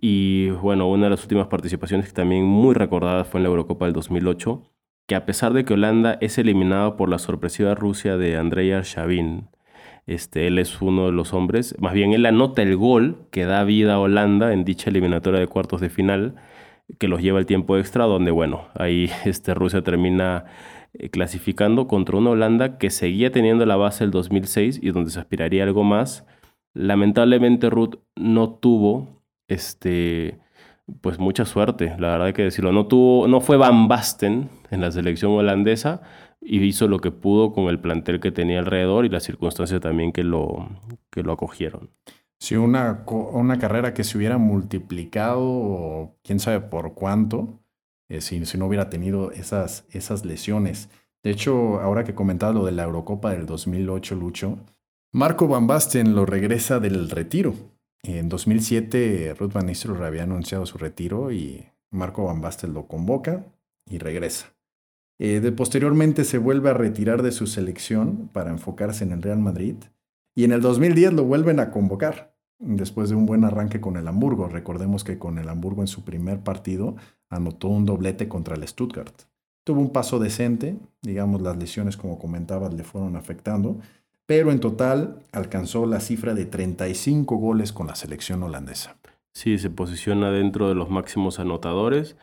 Y 0.00 0.50
bueno, 0.50 0.88
una 0.88 1.04
de 1.04 1.10
las 1.10 1.22
últimas 1.22 1.48
participaciones 1.48 2.06
que 2.06 2.12
también 2.12 2.44
muy 2.44 2.74
recordada 2.74 3.24
fue 3.24 3.38
en 3.38 3.44
la 3.44 3.50
Eurocopa 3.50 3.86
del 3.86 3.94
2008, 3.94 4.62
que 5.06 5.14
a 5.14 5.24
pesar 5.24 5.52
de 5.52 5.64
que 5.64 5.74
Holanda 5.74 6.18
es 6.20 6.38
eliminada 6.38 6.96
por 6.96 7.08
la 7.08 7.18
sorpresiva 7.18 7.74
Rusia 7.74 8.16
de 8.16 8.36
Andrei 8.36 8.72
Arshavin, 8.72 9.48
este, 10.06 10.46
él 10.46 10.58
es 10.58 10.80
uno 10.82 11.06
de 11.06 11.12
los 11.12 11.32
hombres, 11.32 11.74
más 11.80 11.92
bien 11.92 12.12
él 12.12 12.26
anota 12.26 12.62
el 12.62 12.76
gol 12.76 13.26
que 13.30 13.44
da 13.44 13.64
vida 13.64 13.94
a 13.94 13.98
Holanda 13.98 14.52
en 14.52 14.64
dicha 14.64 14.90
eliminatoria 14.90 15.40
de 15.40 15.48
cuartos 15.48 15.80
de 15.80 15.90
final, 15.90 16.36
que 16.98 17.08
los 17.08 17.20
lleva 17.22 17.38
al 17.38 17.46
tiempo 17.46 17.76
extra, 17.76 18.04
donde 18.04 18.30
bueno, 18.30 18.68
ahí 18.74 19.10
este, 19.24 19.54
Rusia 19.54 19.82
termina 19.82 20.44
eh, 20.94 21.08
clasificando 21.10 21.88
contra 21.88 22.16
una 22.18 22.30
Holanda 22.30 22.78
que 22.78 22.90
seguía 22.90 23.32
teniendo 23.32 23.66
la 23.66 23.76
base 23.76 24.04
del 24.04 24.10
2006 24.12 24.80
y 24.82 24.90
donde 24.90 25.10
se 25.10 25.18
aspiraría 25.18 25.64
algo 25.64 25.82
más. 25.84 26.24
Lamentablemente 26.76 27.70
Ruth 27.70 27.96
no 28.16 28.50
tuvo 28.50 29.22
este, 29.48 30.38
pues 31.00 31.18
mucha 31.18 31.44
suerte, 31.44 31.94
la 31.98 32.08
verdad 32.08 32.26
hay 32.26 32.32
que 32.32 32.42
decirlo. 32.42 32.72
No, 32.72 32.86
tuvo, 32.86 33.26
no 33.28 33.40
fue 33.40 33.56
Van 33.56 33.88
Basten 33.88 34.50
en 34.70 34.80
la 34.80 34.92
selección 34.92 35.32
holandesa, 35.32 36.02
y 36.40 36.62
hizo 36.62 36.86
lo 36.86 37.00
que 37.00 37.10
pudo 37.10 37.52
con 37.52 37.64
el 37.64 37.80
plantel 37.80 38.20
que 38.20 38.30
tenía 38.30 38.60
alrededor 38.60 39.04
y 39.04 39.08
las 39.08 39.24
circunstancias 39.24 39.80
también 39.80 40.12
que 40.12 40.22
lo, 40.22 40.68
que 41.10 41.22
lo 41.22 41.32
acogieron. 41.32 41.90
Sí, 42.38 42.54
una, 42.54 43.04
una 43.06 43.58
carrera 43.58 43.94
que 43.94 44.04
se 44.04 44.16
hubiera 44.18 44.38
multiplicado, 44.38 46.14
quién 46.22 46.38
sabe 46.38 46.60
por 46.60 46.94
cuánto, 46.94 47.60
eh, 48.08 48.20
si, 48.20 48.44
si, 48.44 48.58
no 48.58 48.66
hubiera 48.66 48.90
tenido 48.90 49.32
esas, 49.32 49.86
esas 49.90 50.24
lesiones. 50.24 50.90
De 51.24 51.30
hecho, 51.30 51.80
ahora 51.80 52.04
que 52.04 52.14
comentaba 52.14 52.52
lo 52.52 52.64
de 52.64 52.72
la 52.72 52.84
Eurocopa 52.84 53.32
del 53.32 53.46
2008, 53.46 54.14
Lucho, 54.14 54.58
Marco 55.16 55.48
Van 55.48 55.66
Basten 55.66 56.14
lo 56.14 56.26
regresa 56.26 56.78
del 56.78 57.08
retiro. 57.08 57.54
En 58.02 58.28
2007, 58.28 59.32
Ruth 59.38 59.54
Van 59.54 59.64
Nistelrooy 59.64 60.06
había 60.06 60.24
anunciado 60.24 60.66
su 60.66 60.76
retiro 60.76 61.32
y 61.32 61.64
Marco 61.90 62.24
Van 62.26 62.42
Basten 62.42 62.74
lo 62.74 62.86
convoca 62.86 63.46
y 63.88 63.96
regresa. 63.96 64.52
Eh, 65.18 65.40
posteriormente 65.56 66.24
se 66.24 66.36
vuelve 66.36 66.68
a 66.68 66.74
retirar 66.74 67.22
de 67.22 67.32
su 67.32 67.46
selección 67.46 68.28
para 68.30 68.50
enfocarse 68.50 69.04
en 69.04 69.12
el 69.12 69.22
Real 69.22 69.38
Madrid 69.38 69.76
y 70.34 70.44
en 70.44 70.52
el 70.52 70.60
2010 70.60 71.14
lo 71.14 71.24
vuelven 71.24 71.60
a 71.60 71.70
convocar 71.70 72.36
después 72.58 73.08
de 73.08 73.14
un 73.14 73.24
buen 73.24 73.44
arranque 73.44 73.80
con 73.80 73.96
el 73.96 74.08
Hamburgo. 74.08 74.48
Recordemos 74.48 75.02
que 75.02 75.18
con 75.18 75.38
el 75.38 75.48
Hamburgo 75.48 75.80
en 75.80 75.88
su 75.88 76.04
primer 76.04 76.40
partido 76.40 76.94
anotó 77.30 77.68
un 77.68 77.86
doblete 77.86 78.28
contra 78.28 78.54
el 78.54 78.68
Stuttgart. 78.68 79.22
Tuvo 79.64 79.80
un 79.80 79.92
paso 79.94 80.18
decente, 80.18 80.76
digamos 81.00 81.40
las 81.40 81.56
lesiones 81.56 81.96
como 81.96 82.18
comentabas 82.18 82.74
le 82.74 82.84
fueron 82.84 83.16
afectando, 83.16 83.80
pero 84.26 84.50
en 84.50 84.60
total 84.60 85.22
alcanzó 85.32 85.86
la 85.86 86.00
cifra 86.00 86.34
de 86.34 86.46
35 86.46 87.36
goles 87.36 87.72
con 87.72 87.86
la 87.86 87.94
selección 87.94 88.42
holandesa. 88.42 88.96
Sí, 89.32 89.58
se 89.58 89.70
posiciona 89.70 90.30
dentro 90.30 90.68
de 90.68 90.74
los 90.74 90.90
máximos 90.90 91.38
anotadores 91.38 92.16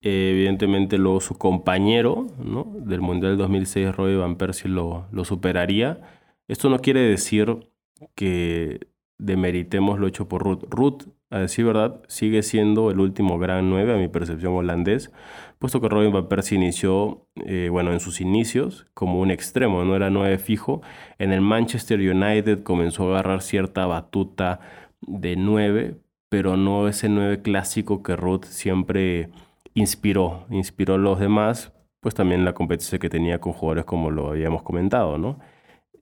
evidentemente 0.00 0.98
luego 0.98 1.20
su 1.20 1.36
compañero 1.36 2.26
¿no? 2.42 2.64
del 2.80 3.00
Mundial 3.00 3.36
2006, 3.36 3.94
Roy 3.94 4.16
Van 4.16 4.36
Persie, 4.36 4.70
lo, 4.70 5.06
lo 5.10 5.24
superaría. 5.24 6.00
Esto 6.46 6.68
no 6.70 6.78
quiere 6.78 7.00
decir 7.00 7.68
que 8.14 8.88
demeritemos 9.18 9.98
lo 9.98 10.06
hecho 10.06 10.28
por 10.28 10.42
Ruth. 10.44 10.64
Ruth, 10.68 11.02
a 11.30 11.40
decir 11.40 11.64
verdad, 11.64 12.00
sigue 12.08 12.42
siendo 12.42 12.90
el 12.90 13.00
último 13.00 13.38
gran 13.38 13.68
9 13.68 13.94
a 13.94 13.96
mi 13.96 14.08
percepción 14.08 14.54
holandés, 14.54 15.12
puesto 15.58 15.80
que 15.80 15.88
Robin 15.88 16.12
Van 16.12 16.28
Persie 16.28 16.56
inició, 16.56 17.26
eh, 17.44 17.68
bueno, 17.70 17.92
en 17.92 18.00
sus 18.00 18.20
inicios 18.20 18.86
como 18.94 19.20
un 19.20 19.30
extremo, 19.30 19.84
no 19.84 19.94
era 19.96 20.10
9 20.10 20.38
fijo. 20.38 20.80
En 21.18 21.32
el 21.32 21.40
Manchester 21.40 22.00
United 22.00 22.62
comenzó 22.62 23.08
a 23.08 23.10
agarrar 23.18 23.42
cierta 23.42 23.86
batuta 23.86 24.60
de 25.00 25.36
9, 25.36 25.96
pero 26.28 26.56
no 26.56 26.88
ese 26.88 27.08
9 27.08 27.42
clásico 27.42 28.02
que 28.02 28.16
Ruth 28.16 28.44
siempre 28.44 29.30
inspiró, 29.74 30.46
inspiró 30.50 30.94
a 30.94 30.98
los 30.98 31.20
demás, 31.20 31.72
pues 32.00 32.14
también 32.14 32.44
la 32.44 32.54
competencia 32.54 32.98
que 32.98 33.10
tenía 33.10 33.40
con 33.40 33.52
jugadores 33.52 33.84
como 33.84 34.10
lo 34.10 34.30
habíamos 34.30 34.62
comentado, 34.62 35.18
¿no? 35.18 35.38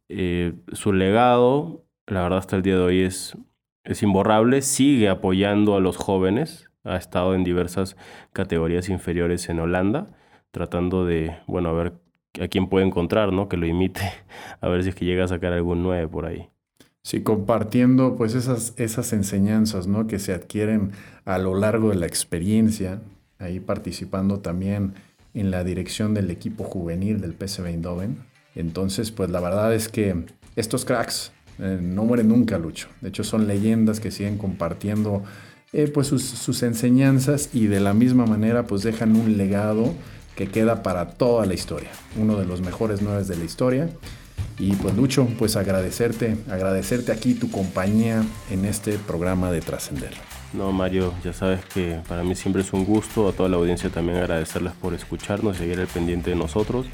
Eh, 0.09 0.55
su 0.73 0.93
legado, 0.93 1.85
la 2.07 2.23
verdad 2.23 2.39
hasta 2.39 2.57
el 2.57 2.63
día 2.63 2.77
de 2.77 2.83
hoy 2.83 3.01
es, 3.03 3.37
es 3.87 4.03
imborrable, 4.03 4.63
sigue 4.63 5.09
apoyando 5.09 5.77
a 5.77 5.81
los 5.81 5.97
jóvenes, 5.97 6.69
ha 6.85 6.97
estado 6.97 7.35
en 7.35 7.45
diversas 7.45 7.97
categorías 8.33 8.89
inferiores 8.89 9.49
en 9.49 9.61
Holanda, 9.61 10.09
tratando 10.51 11.05
de, 11.05 11.37
bueno, 11.47 11.71
a 11.71 11.73
ver 11.73 11.93
a 12.41 12.49
quién 12.49 12.69
puede 12.69 12.87
encontrar, 12.87 13.33
¿no? 13.33 13.49
Que 13.49 13.57
lo 13.57 13.67
imite, 13.67 14.03
a 14.61 14.69
ver 14.69 14.83
si 14.83 14.91
es 14.91 14.95
que 14.95 15.05
llega 15.05 15.25
a 15.25 15.29
sacar 15.29 15.53
algún 15.53 15.83
9 15.83 16.09
por 16.09 16.27
ahí. 16.27 16.49
Sí, 17.03 17.23
compartiendo 17.23 18.17
pues 18.17 18.35
esas, 18.35 18.75
esas 18.77 19.13
enseñanzas, 19.13 19.87
¿no? 19.87 20.09
Que 20.09 20.19
se 20.19 20.35
adquieren 20.35 20.91
a 21.25 21.39
lo 21.39 21.55
largo 21.55 21.91
de 21.91 21.97
la 21.97 22.07
experiencia, 22.07 23.01
ahí 23.39 23.61
participando 23.61 24.41
también 24.41 24.95
en 25.33 25.51
la 25.51 25.63
dirección 25.63 26.15
del 26.15 26.31
equipo 26.31 26.65
juvenil 26.65 27.21
del 27.21 27.35
PSV 27.35 27.67
Eindhoven. 27.67 28.17
Entonces, 28.57 29.13
pues 29.13 29.31
la 29.31 29.41
verdad 29.41 29.73
es 29.73 29.89
que 29.89 30.25
estos 30.57 30.85
cracks 30.85 31.33
eh, 31.59 31.79
no 31.81 32.05
mueren 32.05 32.29
nunca, 32.29 32.59
Lucho. 32.59 32.89
De 33.01 33.09
hecho, 33.09 33.25
son 33.25 33.47
leyendas 33.47 34.01
que 34.01 34.11
siguen 34.11 34.39
compartiendo 34.39 35.23
eh, 35.73 35.91
pues 35.93 36.07
sus, 36.07 36.63
enseñanzas 36.63 37.51
y 37.53 37.67
de 37.67 37.81
la 37.81 37.93
misma 37.93 38.25
manera 38.25 38.67
pues 38.67 38.83
dejan 38.83 39.17
un 39.17 39.37
legado 39.37 39.93
que 40.37 40.49
queda 40.49 40.83
para 40.83 41.11
toda 41.11 41.45
la 41.47 41.55
historia. 41.55 41.91
Uno 42.17 42.37
de 42.37 42.47
los 42.47 42.61
mejores 42.61 43.03
nueve 43.03 43.25
de 43.25 43.37
la 43.37 43.45
historia. 43.45 43.91
Y 44.59 44.73
pues 44.77 44.95
Lucho, 44.97 45.29
pues 45.39 45.57
agradecerte, 45.57 46.37
agradecerte 46.51 47.13
aquí 47.13 47.35
tu 47.35 47.51
compañía 47.51 48.25
en 48.51 48.65
este 48.65 48.99
programa 48.99 49.51
de 49.51 49.61
Trascender. 49.61 50.15
No, 50.53 50.73
Mario, 50.73 51.13
ya 51.23 51.35
sabes 51.35 51.63
que 51.67 52.01
para 52.09 52.23
mí 52.23 52.35
siempre 52.35 52.63
es 52.63 52.73
un 52.73 52.87
gusto, 52.87 53.29
a 53.29 53.33
toda 53.33 53.49
la 53.51 53.57
audiencia 53.57 53.91
también 53.91 54.19
agradecerles 54.19 54.73
por 54.73 54.95
escucharnos 54.95 55.57
y 55.57 55.59
seguir 55.59 55.79
el 55.79 55.87
pendiente 55.87 56.31
de 56.31 56.37
nosotros. 56.37 56.87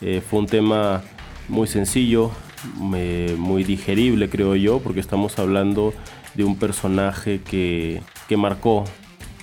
Eh, 0.00 0.20
fue 0.28 0.40
un 0.40 0.46
tema 0.46 1.02
muy 1.48 1.68
sencillo, 1.68 2.32
muy 2.74 3.64
digerible 3.64 4.28
creo 4.28 4.56
yo, 4.56 4.80
porque 4.80 5.00
estamos 5.00 5.38
hablando 5.38 5.94
de 6.34 6.44
un 6.44 6.56
personaje 6.56 7.40
que, 7.40 8.02
que 8.28 8.36
marcó, 8.36 8.84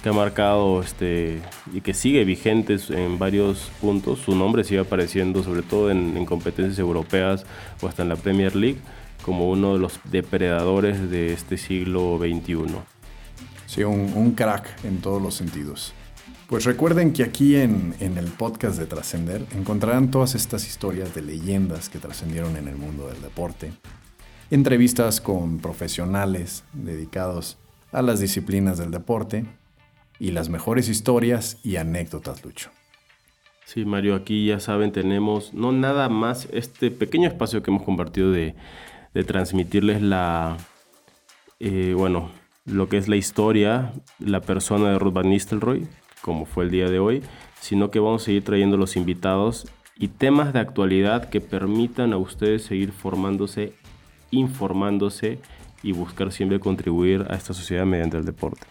que 0.01 0.09
ha 0.09 0.13
marcado 0.13 0.81
este, 0.81 1.41
y 1.73 1.81
que 1.81 1.93
sigue 1.93 2.23
vigente 2.25 2.77
en 2.89 3.17
varios 3.19 3.71
puntos. 3.81 4.19
Su 4.19 4.35
nombre 4.35 4.63
sigue 4.63 4.81
apareciendo 4.81 5.43
sobre 5.43 5.61
todo 5.61 5.89
en, 5.89 6.17
en 6.17 6.25
competencias 6.25 6.79
europeas 6.79 7.45
o 7.81 7.87
hasta 7.87 8.03
en 8.03 8.09
la 8.09 8.15
Premier 8.15 8.55
League 8.55 8.79
como 9.23 9.49
uno 9.49 9.73
de 9.73 9.79
los 9.79 9.99
depredadores 10.03 11.09
de 11.09 11.33
este 11.33 11.57
siglo 11.57 12.19
XXI. 12.19 12.75
Sí, 13.65 13.83
un, 13.83 14.33
crack 14.33 14.83
en 14.83 14.99
todos 14.99 15.19
los 15.19 15.33
sentidos. 15.33 15.93
Pues 16.47 16.65
recuerden 16.65 17.13
que 17.13 17.23
aquí 17.23 17.55
en, 17.55 17.95
en 17.99 18.17
el 18.17 18.25
podcast 18.25 18.77
de 18.77 18.85
Trascender 18.85 19.45
encontrarán 19.55 20.11
todas 20.11 20.35
estas 20.35 20.67
historias 20.67 21.15
de 21.15 21.21
leyendas 21.21 21.89
que 21.89 21.99
trascendieron 21.99 22.57
en 22.57 22.67
el 22.67 22.75
mundo 22.75 23.07
del 23.07 23.21
deporte, 23.21 23.73
entrevistas 24.51 25.19
con 25.19 25.59
profesionales 25.59 26.63
dedicados 26.73 27.57
a 27.91 28.01
las 28.01 28.19
disciplinas 28.19 28.77
del 28.77 28.91
deporte 28.91 29.45
y 30.19 30.31
las 30.31 30.49
mejores 30.49 30.89
historias 30.89 31.57
y 31.63 31.77
anécdotas, 31.77 32.43
Lucho. 32.43 32.69
Sí, 33.65 33.85
Mario, 33.85 34.13
aquí 34.15 34.47
ya 34.47 34.59
saben, 34.59 34.91
tenemos 34.91 35.53
no 35.53 35.71
nada 35.71 36.09
más 36.09 36.47
este 36.51 36.91
pequeño 36.91 37.27
espacio 37.27 37.63
que 37.63 37.71
hemos 37.71 37.83
compartido 37.83 38.31
de, 38.31 38.55
de 39.13 39.23
transmitirles 39.23 40.01
la, 40.01 40.57
eh, 41.59 41.93
bueno, 41.97 42.29
lo 42.65 42.89
que 42.89 42.97
es 42.97 43.07
la 43.07 43.15
historia, 43.15 43.93
la 44.19 44.41
persona 44.41 44.91
de 44.91 44.99
Ruth 44.99 45.13
Van 45.13 45.29
Nistelrooy, 45.29 45.87
como 46.23 46.45
fue 46.45 46.63
el 46.63 46.71
día 46.71 46.89
de 46.89 46.99
hoy, 46.99 47.21
sino 47.59 47.91
que 47.91 47.99
vamos 47.99 48.21
a 48.21 48.25
seguir 48.25 48.45
trayendo 48.45 48.77
los 48.77 48.95
invitados 48.95 49.67
y 49.97 50.07
temas 50.07 50.53
de 50.53 50.59
actualidad 50.59 51.29
que 51.29 51.41
permitan 51.41 52.13
a 52.13 52.17
ustedes 52.17 52.63
seguir 52.63 52.93
formándose, 52.93 53.73
informándose 54.31 55.39
y 55.83 55.91
buscar 55.91 56.31
siempre 56.31 56.61
contribuir 56.61 57.27
a 57.29 57.35
esta 57.35 57.53
sociedad 57.53 57.85
mediante 57.85 58.17
el 58.17 58.25
deporte. 58.25 58.65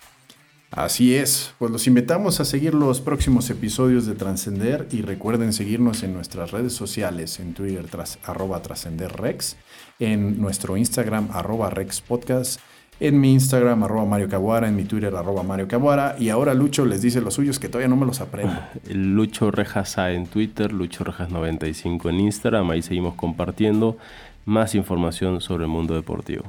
Así 0.71 1.15
es, 1.15 1.53
pues 1.59 1.71
los 1.71 1.87
invitamos 1.87 2.41
a 2.41 2.47
seguir 2.47 2.73
los 2.73 3.03
próximos 3.03 3.51
episodios 3.51 4.07
de 4.07 4.15
Trascender 4.15 4.89
y 4.91 5.03
recuerden 5.03 5.53
seguirnos 5.53 6.03
en 6.03 6.15
nuestras 6.15 6.51
redes 6.51 6.73
sociales, 6.73 7.39
en 7.41 7.53
Twitter 7.53 7.87
tras, 7.91 8.19
arroba 8.25 8.63
trascenderrex, 8.63 9.59
en 9.99 10.41
nuestro 10.41 10.79
Instagram 10.79 11.29
arroba 11.31 11.69
rexpodcast, 11.69 12.59
en 13.01 13.21
mi 13.21 13.33
Instagram 13.33 13.83
arroba 13.83 14.05
Mario 14.05 14.29
Cabuara, 14.29 14.69
en 14.69 14.77
mi 14.77 14.85
Twitter 14.85 15.15
arroba 15.15 15.43
Mario 15.43 15.69
Cabuara 15.69 16.17
y 16.19 16.29
ahora 16.29 16.55
Lucho 16.55 16.87
les 16.87 17.03
dice 17.03 17.21
los 17.21 17.35
suyos 17.35 17.59
que 17.59 17.69
todavía 17.69 17.89
no 17.89 17.97
me 17.97 18.07
los 18.07 18.21
aprendo. 18.21 18.55
Lucho 18.91 19.51
Rejas 19.51 19.99
A 19.99 20.13
en 20.13 20.27
Twitter, 20.27 20.73
Lucho 20.73 21.05
Rejas 21.05 21.31
95 21.31 22.11
en 22.11 22.21
Instagram, 22.21 22.71
ahí 22.71 22.83
seguimos 22.83 23.15
compartiendo 23.15 23.97
más 24.45 24.75
información 24.75 25.41
sobre 25.41 25.65
el 25.65 25.71
mundo 25.71 25.95
deportivo. 25.95 26.45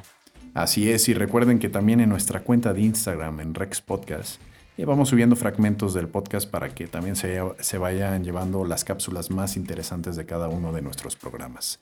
Así 0.53 0.91
es, 0.91 1.10
y 1.10 1.15
recuerden 1.15 1.58
que 1.58 1.69
también 1.69 1.99
en 1.99 2.10
nuestra 2.10 2.41
cuenta 2.41 2.73
de 2.73 2.82
Instagram, 2.82 3.39
en 3.39 3.56
Rex 3.56 3.82
Podcast, 3.82 4.39
eh, 4.77 4.86
vamos 4.86 5.10
subiendo 5.10 5.36
fragmentos 5.36 5.93
del 5.93 6.08
podcast 6.08 6.49
para 6.49 6.69
que 6.69 6.88
también 6.88 7.15
se, 7.15 7.39
se, 7.60 7.77
vayan 7.77 8.23
llevando 8.23 8.65
las 8.65 8.84
cápsulas 8.84 9.29
más 9.29 9.56
interesantes 9.56 10.15
de 10.15 10.25
cada 10.25 10.49
uno 10.49 10.71
de 10.71 10.82
nuestros 10.82 11.15
programas. 11.15 11.79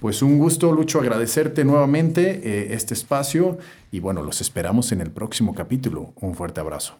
Pues 0.00 0.22
un 0.22 0.38
gusto, 0.38 0.72
Lucho, 0.72 1.00
agradecerte 1.00 1.64
nuevamente 1.64 2.40
eh, 2.42 2.74
este 2.74 2.94
espacio 2.94 3.58
y 3.90 4.00
bueno, 4.00 4.22
los 4.22 4.40
esperamos 4.40 4.90
en 4.92 5.00
el 5.00 5.10
próximo 5.10 5.54
capítulo. 5.54 6.12
Un 6.20 6.34
fuerte 6.34 6.60
abrazo. 6.60 6.98